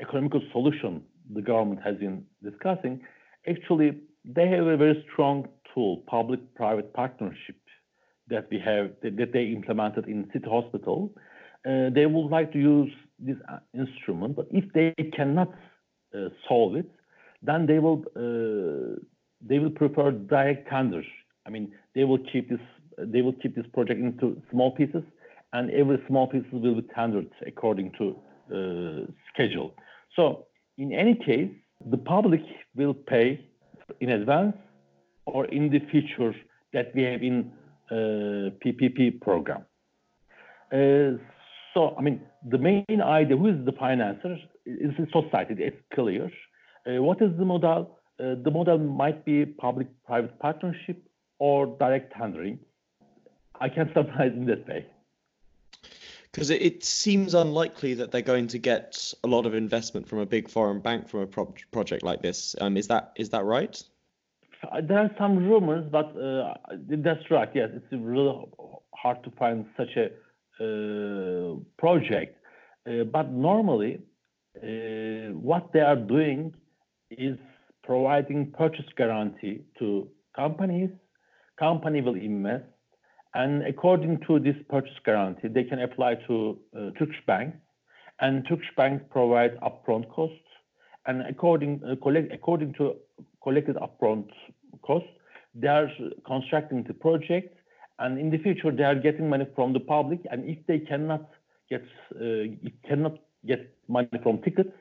[0.02, 1.04] economical solution
[1.34, 3.02] the government has been discussing?
[3.48, 7.56] Actually, they have a very strong tool, public-private partnership,
[8.30, 11.14] that we have that they implemented in City Hospital.
[11.66, 15.50] Uh, they would like to use this uh, instrument, but if they cannot
[16.16, 16.90] uh, solve it,
[17.42, 19.00] then they will uh,
[19.42, 21.06] they will prefer direct tenders.
[21.46, 22.60] I mean, they will keep this
[22.98, 25.04] they will keep this project into small pieces,
[25.54, 28.16] and every small piece will be tendered according to
[28.54, 29.74] uh, schedule.
[30.16, 31.52] So, in any case,
[31.92, 32.42] the public
[32.76, 33.46] will pay
[34.00, 34.56] in advance
[35.26, 36.34] or in the future
[36.74, 37.52] that we have in
[37.92, 39.66] uh, PPP program.
[41.78, 44.36] So, I mean, the main idea, who is the financer,
[44.66, 46.32] is the society, it's clear.
[46.88, 48.00] Uh, what is the model?
[48.20, 50.98] Uh, the model might be public-private partnership
[51.38, 52.58] or direct tendering.
[53.62, 54.88] I can summarize in that way.
[56.32, 60.18] Because it, it, seems unlikely that they're going to get a lot of investment from
[60.18, 62.56] a big foreign bank from a pro- project like this.
[62.60, 63.80] Um, is that is that right?
[64.64, 66.56] Uh, there are some rumors, but uh,
[66.90, 67.50] that's right.
[67.54, 68.46] Yes, it's really
[68.96, 70.10] hard to find such a
[71.78, 72.38] project.
[72.88, 74.00] Uh, but normally,
[74.58, 76.54] uh, what they are doing
[77.12, 77.38] is
[77.84, 80.90] providing purchase guarantee to companies.
[81.60, 82.66] Company will invest,
[83.34, 87.58] and according to this purchase guarantee, they can apply to uh, Turkish banks,
[88.22, 90.38] and Turkish banks provide upfront costs.
[91.08, 92.96] And according uh, collect, according to
[93.42, 94.28] collected upfront
[94.82, 95.10] costs,
[95.56, 95.90] they are
[96.26, 97.58] constructing the project
[98.00, 100.20] and in the future they are getting money from the public.
[100.32, 101.30] And if they cannot
[101.70, 101.84] get
[102.16, 102.44] uh,
[102.88, 104.72] cannot get money from tickets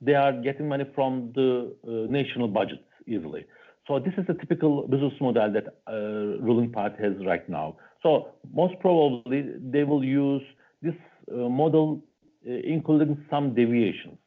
[0.00, 3.44] they are getting money from the uh, national budget easily.
[3.86, 7.76] So this is a typical business model that uh, ruling party has right now.
[8.02, 10.42] So most probably they will use
[10.82, 10.94] this
[11.32, 12.02] uh, model
[12.46, 14.18] uh, including some deviations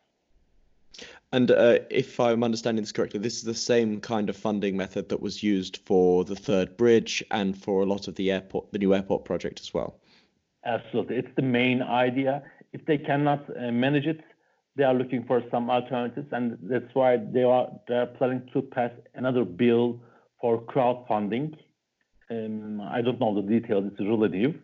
[1.31, 5.10] and uh, if I'm understanding this correctly, this is the same kind of funding method
[5.10, 8.79] that was used for the third bridge and for a lot of the airport, the
[8.79, 9.99] new airport project as well.
[10.65, 12.43] Absolutely, it's the main idea.
[12.73, 14.21] If they cannot uh, manage it,
[14.75, 18.62] they are looking for some alternatives, and that's why they are they are planning to
[18.62, 19.99] pass another bill
[20.39, 21.57] for crowdfunding.
[22.29, 24.55] Um, I don't know the details; it's relative.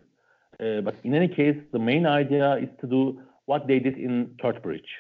[0.60, 4.36] Uh, but in any case, the main idea is to do what they did in
[4.42, 4.92] Third Bridge.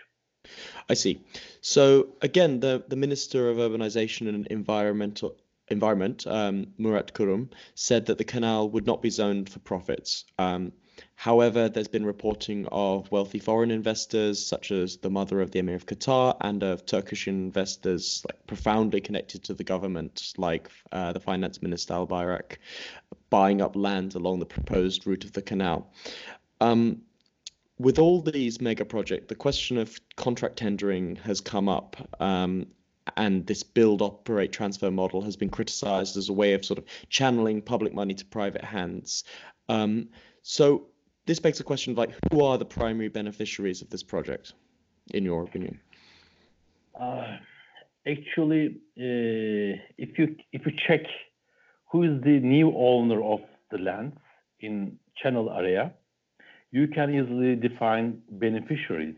[0.89, 1.21] I see.
[1.61, 5.37] So again, the the Minister of Urbanization and Environmental
[5.69, 10.25] Environment, um, Murat Kurum, said that the canal would not be zoned for profits.
[10.37, 10.73] Um,
[11.15, 15.75] however, there's been reporting of wealthy foreign investors, such as the mother of the Emir
[15.75, 21.19] of Qatar, and of Turkish investors like, profoundly connected to the government, like uh, the
[21.19, 22.57] Finance Minister Albayrak,
[23.29, 25.91] buying up land along the proposed route of the canal.
[26.59, 27.03] Um,
[27.83, 31.97] with all these mega projects, the question of contract tendering has come up.
[32.21, 32.67] Um,
[33.17, 36.85] and this build, operate, transfer model has been criticized as a way of sort of
[37.09, 39.25] channeling public money to private hands.
[39.67, 40.07] Um,
[40.41, 40.87] so
[41.25, 44.53] this begs the question of like, who are the primary beneficiaries of this project,
[45.13, 45.77] in your opinion?
[46.97, 47.35] Uh,
[48.07, 51.01] actually, uh, if you if you check
[51.91, 54.13] who is the new owner of the land
[54.61, 55.93] in Channel area,
[56.73, 59.15] you can easily define beneficiaries.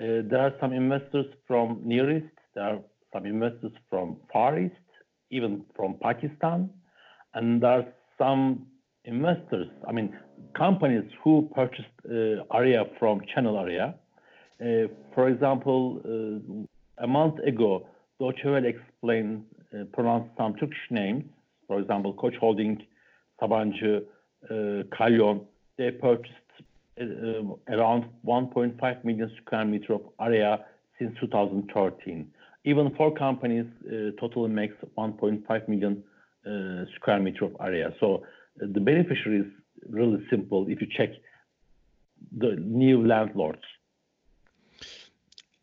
[0.00, 2.78] Uh, there are some investors from Near East, there are
[3.12, 4.88] some investors from Far East,
[5.30, 6.70] even from Pakistan,
[7.34, 7.86] and there are
[8.16, 8.66] some
[9.04, 10.16] investors, I mean,
[10.56, 13.94] companies who purchased uh, area from Channel area.
[14.60, 17.86] Uh, for example, uh, a month ago,
[18.18, 21.24] Deutsche Welle explained, uh, pronounced some Turkish names.
[21.66, 22.78] For example, Koç Holding,
[23.40, 24.02] Sabancı,
[24.50, 25.44] uh, Kalyon.
[25.76, 26.47] They purchased
[27.68, 30.64] around 1.5 million square meter of area
[30.98, 32.30] since 2013.
[32.64, 36.02] Even four companies uh, totally makes 1.5 million
[36.46, 37.94] uh, square meter of area.
[38.00, 38.24] So
[38.62, 39.46] uh, the beneficiary is
[39.88, 41.10] really simple if you check
[42.36, 43.62] the new landlords.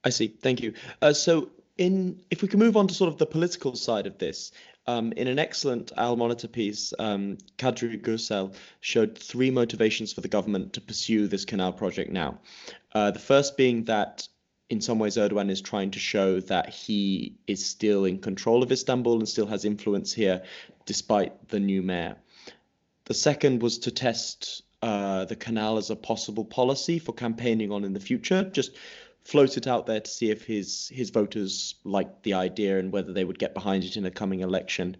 [0.03, 0.27] I see.
[0.27, 0.73] Thank you.
[1.01, 4.17] Uh, so, in if we can move on to sort of the political side of
[4.19, 4.51] this,
[4.88, 10.27] um, in an excellent Al Monitor piece, um, Kadri Gürsel showed three motivations for the
[10.27, 12.39] government to pursue this canal project now.
[12.93, 14.27] Uh, the first being that
[14.69, 18.71] in some ways Erdogan is trying to show that he is still in control of
[18.71, 20.43] Istanbul and still has influence here
[20.86, 22.15] despite the new mayor.
[23.05, 27.83] The second was to test uh, the canal as a possible policy for campaigning on
[27.83, 28.71] in the future, just
[29.26, 33.11] float it out there to see if his his voters liked the idea and whether
[33.11, 34.95] they would get behind it in a coming election.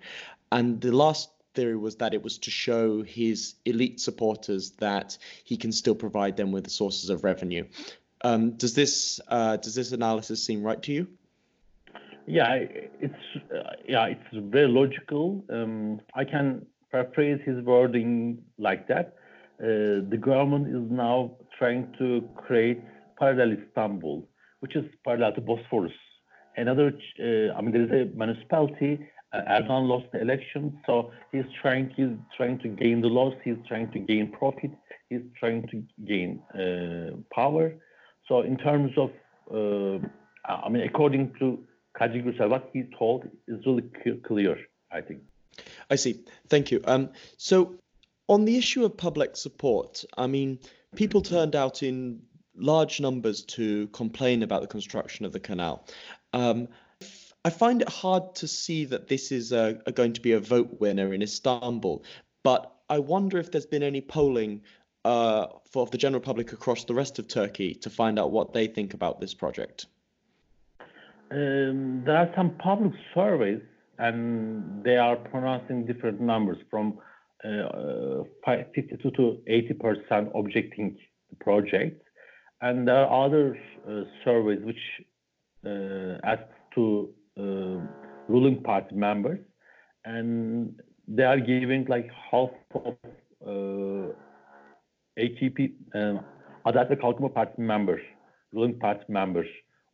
[0.52, 5.56] And the last theory was that it was to show his elite supporters that he
[5.56, 7.66] can still provide them with the sources of revenue.
[8.22, 11.08] Um, does this uh, does this analysis seem right to you?
[12.28, 12.54] Yeah,
[13.00, 13.14] it's
[13.54, 15.46] uh, yeah, it's very logical.
[15.50, 19.14] Um, I can paraphrase his wording like that.
[19.60, 22.82] Uh, the government is now trying to create
[23.18, 24.28] parallel Istanbul,
[24.60, 25.94] which is parallel to Bosphorus.
[26.58, 29.00] Another, uh, I mean, there is a municipality.
[29.34, 33.34] Uh, Erdogan lost the election, so he's trying he's trying to gain the loss.
[33.44, 34.72] He's trying to gain profit.
[35.10, 37.76] He's trying to gain uh, power.
[38.28, 39.12] So in terms of,
[40.46, 41.64] I mean, according to
[42.00, 43.84] Kadri Gürsel, what he told is really
[44.26, 44.58] clear,
[44.92, 45.22] I think.
[45.90, 46.24] I see.
[46.50, 46.82] Thank you.
[46.86, 47.76] Um, so
[48.28, 50.60] on the issue of public support, I mean,
[50.96, 52.22] people turned out in
[52.58, 55.86] large numbers to complain about the construction of the canal.
[56.34, 56.68] Um,
[57.44, 60.40] I find it hard to see that this is a, a going to be a
[60.40, 62.04] vote winner in Istanbul,
[62.44, 64.62] but I wonder if there's been any polling
[65.06, 68.66] uh, for the general public across the rest of Turkey to find out what they
[68.68, 69.86] think about this project?
[71.32, 73.62] Um, there are some public surveys,
[74.00, 76.98] and they are pronouncing different numbers from
[77.44, 78.24] uh,
[78.74, 80.98] 52 to 80 percent objecting
[81.30, 82.02] the project,
[82.62, 84.80] and there are other uh, surveys which
[85.66, 86.44] uh, ask
[86.76, 87.80] to uh,
[88.28, 89.40] ruling party members,
[90.06, 92.96] and they are giving like half of
[93.46, 94.12] uh,
[95.20, 96.22] AKP, um,
[96.66, 98.02] Adalet Kalkınma Party members,
[98.54, 99.48] ruling party members,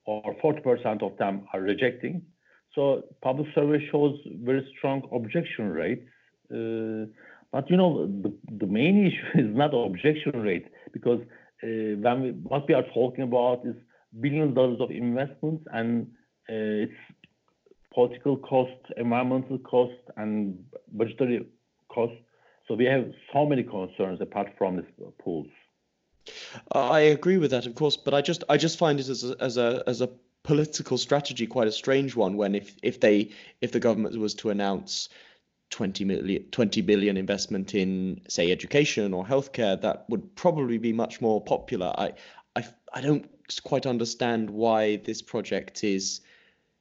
[0.05, 2.21] or 40% of them are rejecting.
[2.73, 6.05] So public survey shows very strong objection rates.
[6.49, 7.11] Uh,
[7.51, 12.31] but you know, the, the main issue is not objection rate because uh, when we,
[12.31, 13.75] what we are talking about is
[14.19, 16.07] billions of dollars of investments and
[16.49, 16.93] uh, it's
[17.93, 21.45] political cost, environmental cost, and budgetary
[21.89, 22.13] cost.
[22.67, 25.47] So we have so many concerns apart from these pools.
[26.71, 29.35] I agree with that, of course, but I just I just find it as a,
[29.39, 30.09] as a as a
[30.43, 32.37] political strategy quite a strange one.
[32.37, 33.31] When if if they
[33.61, 35.09] if the government was to announce
[35.71, 41.21] 20 million 20 billion investment in say education or healthcare, that would probably be much
[41.21, 41.93] more popular.
[41.97, 42.13] I
[42.55, 43.29] I I don't
[43.63, 46.21] quite understand why this project is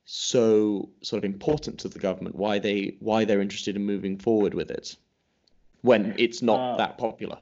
[0.04, 2.34] so sort of important to the government.
[2.34, 4.96] Why they why they're interested in moving forward with it
[5.82, 7.38] when it's not uh, that popular?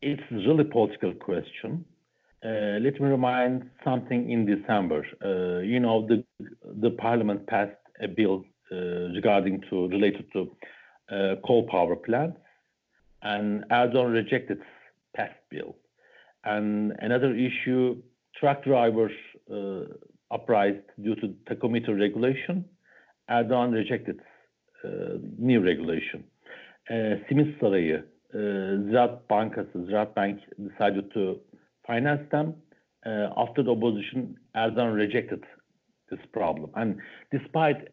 [0.00, 1.84] It's really political question.
[2.44, 5.06] Uh, let me remind something in December.
[5.24, 6.24] Uh, you know, the
[6.80, 10.50] the parliament passed a bill regarding to related to
[11.10, 12.38] uh, coal power plants,
[13.22, 14.60] and Erdogan rejected
[15.16, 15.76] passed bill.
[16.44, 18.02] And another issue,
[18.38, 19.12] truck drivers
[19.52, 19.84] uh,
[20.30, 22.64] uprised due to tachometer regulation.
[23.30, 24.20] Erdogan rejected
[25.38, 26.24] new regulation
[26.90, 28.04] uh, Simit Sarayı,
[28.34, 28.38] uh,
[28.88, 31.40] Ziraat Bankası, Ziraat Bank decided to
[31.86, 32.54] finance them.
[33.06, 35.44] Uh, after the opposition, Erdogan rejected
[36.10, 36.70] this problem.
[36.74, 37.00] And
[37.32, 37.88] despite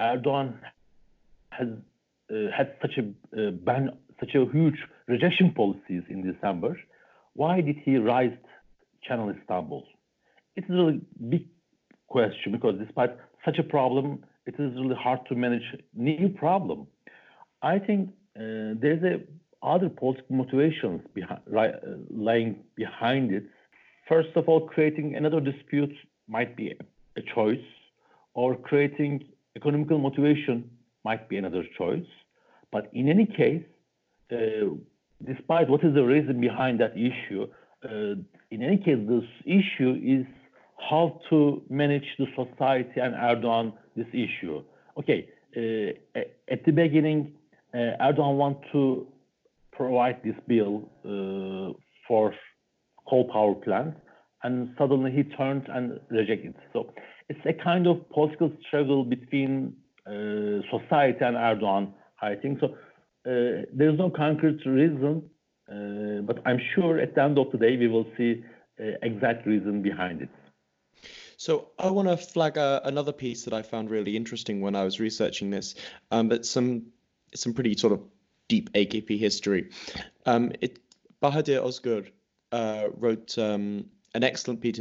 [0.00, 0.54] Erdogan
[1.50, 1.68] has
[2.30, 3.90] uh, had such a uh, ban,
[4.20, 6.78] such a huge rejection policies in December,
[7.34, 8.36] why did he rise
[9.02, 9.84] Channel Istanbul?
[10.56, 11.46] It's a really big
[12.08, 16.86] question because despite such a problem, it is really hard to manage new problem.
[17.62, 19.20] I think uh, there's a
[19.62, 21.68] other political motivations behind, uh,
[22.10, 23.44] lying behind it.
[24.08, 25.94] First of all, creating another dispute
[26.28, 26.74] might be
[27.16, 27.66] a choice,
[28.34, 29.24] or creating
[29.56, 30.70] economical motivation
[31.04, 32.06] might be another choice.
[32.70, 33.64] But in any case,
[34.32, 34.74] uh,
[35.24, 37.46] despite what is the reason behind that issue,
[37.84, 38.14] uh,
[38.50, 40.26] in any case, this issue is
[40.90, 44.62] how to manage the society and Erdogan this issue.
[44.98, 47.32] Okay, uh, at the beginning,
[47.74, 49.06] uh, Erdogan want to
[49.72, 51.76] provide this bill uh,
[52.06, 52.34] for
[53.08, 53.98] coal power plants,
[54.42, 56.54] and suddenly he turned and rejected.
[56.72, 56.92] So
[57.32, 59.74] it's a kind of political struggle between
[60.06, 62.60] uh, society and Erdogan, I think.
[62.60, 65.30] So uh, there's no concrete reason,
[65.70, 68.44] uh, but I'm sure at the end of the day we will see
[69.02, 70.28] exact reason behind it.
[71.36, 74.84] So I want to flag uh, another piece that I found really interesting when I
[74.84, 75.74] was researching this,
[76.10, 76.86] um, but some
[77.34, 78.00] some pretty sort of
[78.48, 79.70] deep AKP history.
[80.26, 80.78] Um, it,
[81.22, 82.10] Bahadir Ozgur
[82.50, 84.78] uh, wrote um, an excellent piece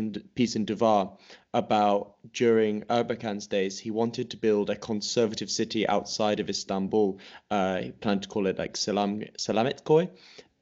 [0.56, 1.18] in, Duvar
[1.54, 7.20] about during Erbakan's days, he wanted to build a conservative city outside of Istanbul.
[7.50, 10.10] Uh, he planned to call it like Selam, Selametköy.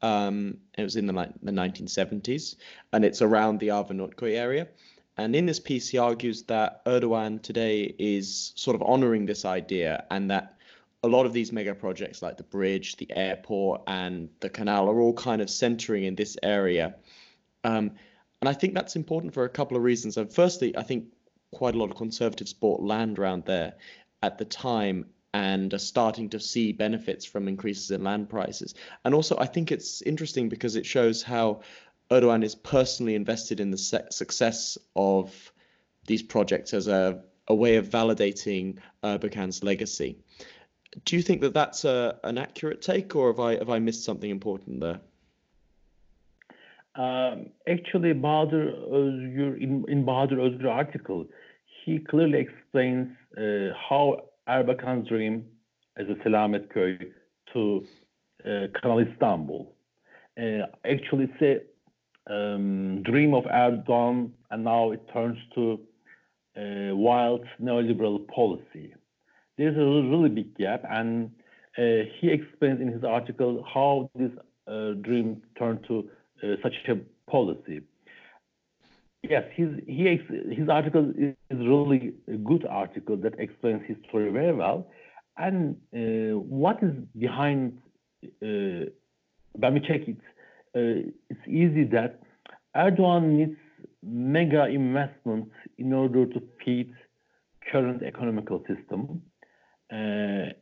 [0.01, 2.55] Um, it was in the, the 1970s,
[2.93, 4.67] and it's around the Arnavutköy area.
[5.17, 10.05] And in this piece, he argues that Erdogan today is sort of honoring this idea
[10.09, 10.55] and that
[11.03, 14.99] a lot of these mega projects like the bridge, the airport, and the canal are
[14.99, 16.95] all kind of centering in this area.
[17.63, 17.91] Um,
[18.41, 20.17] and I think that's important for a couple of reasons.
[20.17, 21.05] And firstly, I think
[21.51, 23.73] quite a lot of conservatives bought land around there
[24.21, 28.73] at the time and are starting to see benefits from increases in land prices.
[29.05, 31.61] And also, I think it's interesting because it shows how
[32.11, 35.53] Erdogan is personally invested in the success of
[36.07, 40.17] these projects as a, a way of validating Erbakan's legacy.
[41.05, 44.03] Do you think that that's a, an accurate take, or have I have I missed
[44.03, 44.99] something important there?
[46.99, 51.27] Um, actually, Bahadır Özgür, in, in Bahadır Özgür article,
[51.85, 55.45] he clearly explains uh, how Erbakan's dream
[55.95, 57.13] as a Selametköy
[57.53, 57.85] to
[58.45, 59.67] uh, Kanal Istanbul.
[60.37, 61.41] Uh, actually, it's
[62.29, 65.79] a um, dream of Erdogan, and now it turns to
[66.57, 68.93] uh, wild neoliberal policy.
[69.57, 71.31] There's a really big gap, and
[71.77, 74.31] uh, he explains in his article how this
[74.67, 76.09] uh, dream turned to
[76.63, 76.95] such a
[77.29, 77.81] policy.
[79.23, 80.19] Yes, his he
[80.49, 84.87] his article is really a good article that explains his story very well.
[85.37, 87.79] And uh, what is behind?
[88.41, 88.91] Uh,
[89.53, 90.17] when we check it,
[90.75, 92.21] uh, it's easy that
[92.75, 93.57] Erdogan needs
[94.03, 96.93] mega investments in order to feed
[97.71, 99.21] current economical system.
[99.91, 100.53] Uh,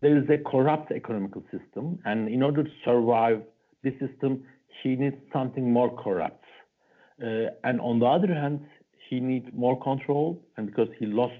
[0.00, 3.42] there is a corrupt economical system, and in order to survive
[3.82, 4.44] this system,
[4.82, 6.44] he needs something more corrupt.
[7.22, 8.60] Uh, and on the other hand,
[9.08, 11.32] he needs more control, and because he lost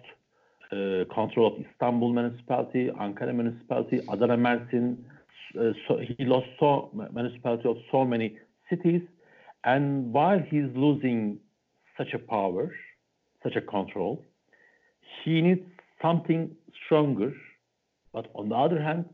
[0.72, 4.96] uh, control of Istanbul municipality, Ankara municipality, Adana Mersin,
[5.58, 8.36] uh, so he lost so municipality of so many
[8.68, 9.02] cities,
[9.64, 11.38] and while he's losing
[11.96, 12.74] such a power,
[13.42, 14.24] such a control,
[15.24, 15.66] he needs
[16.00, 16.50] something
[16.84, 17.32] stronger.
[18.12, 19.04] But on the other hand,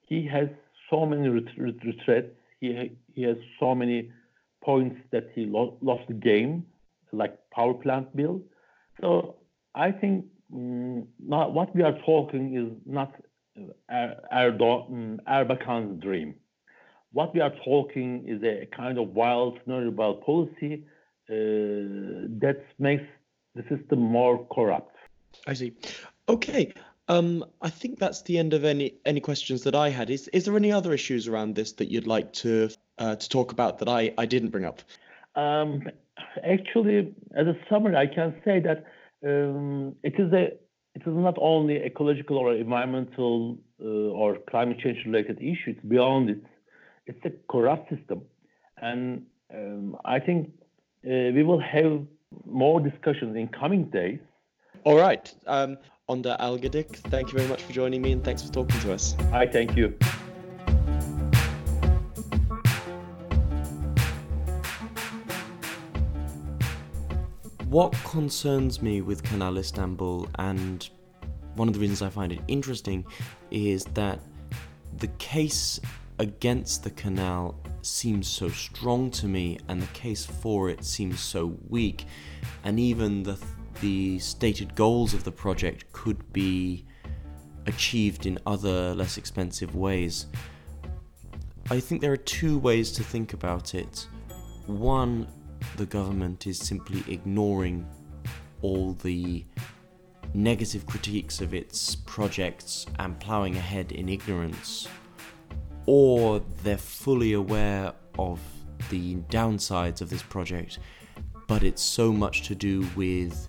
[0.00, 0.48] he has
[0.90, 2.28] so many retreats
[2.60, 4.10] he he has so many
[4.62, 6.64] points that he lo- lost the game,
[7.12, 8.40] like power plant bill.
[9.00, 9.36] So
[9.74, 13.14] I think um, not what we are talking is not
[13.58, 16.34] uh, Erdogan, mm, Erbakan's dream.
[17.12, 20.84] What we are talking is a kind of wild neoliberal policy
[21.30, 23.04] uh, that makes
[23.54, 24.96] the system more corrupt.
[25.46, 25.72] I see.
[26.28, 26.72] Okay,
[27.08, 30.10] um, I think that's the end of any any questions that I had.
[30.10, 33.52] Is is there any other issues around this that you'd like to uh, to talk
[33.52, 34.80] about that I, I didn't bring up?
[35.34, 35.82] Um,
[36.44, 38.84] actually, as a summary, I can say that
[39.24, 40.52] um, it is a
[40.96, 45.70] it is not only ecological or environmental uh, or climate change related issue.
[45.70, 46.42] It's beyond it.
[47.06, 48.22] It's a corrupt system,
[48.80, 50.50] and um, I think
[51.04, 52.00] uh, we will have
[52.46, 54.20] more discussions in coming days.
[54.84, 55.32] All right.
[55.46, 55.78] Um,
[56.08, 59.16] Önder Algedik, thank you very much for joining me and thanks for talking to us.
[59.32, 59.96] I thank you.
[67.74, 70.88] What concerns me with Canal Istanbul, and
[71.56, 73.04] one of the reasons I find it interesting,
[73.50, 74.20] is that
[74.98, 75.80] the case
[76.20, 81.58] against the canal seems so strong to me, and the case for it seems so
[81.68, 82.04] weak,
[82.62, 83.36] and even the
[83.80, 86.84] the stated goals of the project could be
[87.66, 90.26] achieved in other less expensive ways.
[91.70, 94.06] I think there are two ways to think about it.
[94.66, 95.26] One,
[95.76, 97.86] the government is simply ignoring
[98.62, 99.44] all the
[100.32, 104.88] negative critiques of its projects and ploughing ahead in ignorance,
[105.86, 108.40] or they're fully aware of
[108.90, 110.78] the downsides of this project,
[111.46, 113.48] but it's so much to do with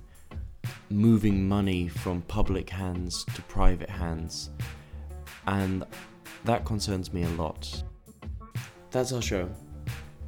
[0.90, 4.50] moving money from public hands to private hands,
[5.48, 5.84] and
[6.44, 7.84] that concerns me a lot.
[8.92, 9.50] That's our show.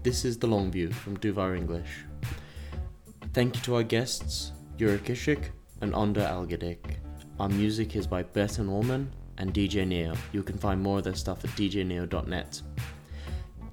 [0.03, 2.05] This is The Long View from Duvar English.
[3.33, 5.49] Thank you to our guests, Yuruk Ishik
[5.81, 6.97] and Önder Algedik.
[7.39, 10.15] Our music is by Bertan Allman and DJ Neo.
[10.31, 12.61] You can find more of their stuff at djneo.net.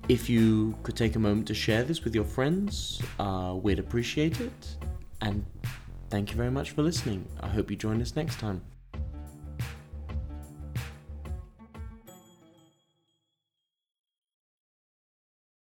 [0.08, 4.40] If you could take a moment to share this with your friends, uh, we'd appreciate
[4.40, 4.76] it.
[5.20, 5.46] And
[6.10, 7.26] thank you very much for listening.
[7.40, 8.73] I hope you join us next time.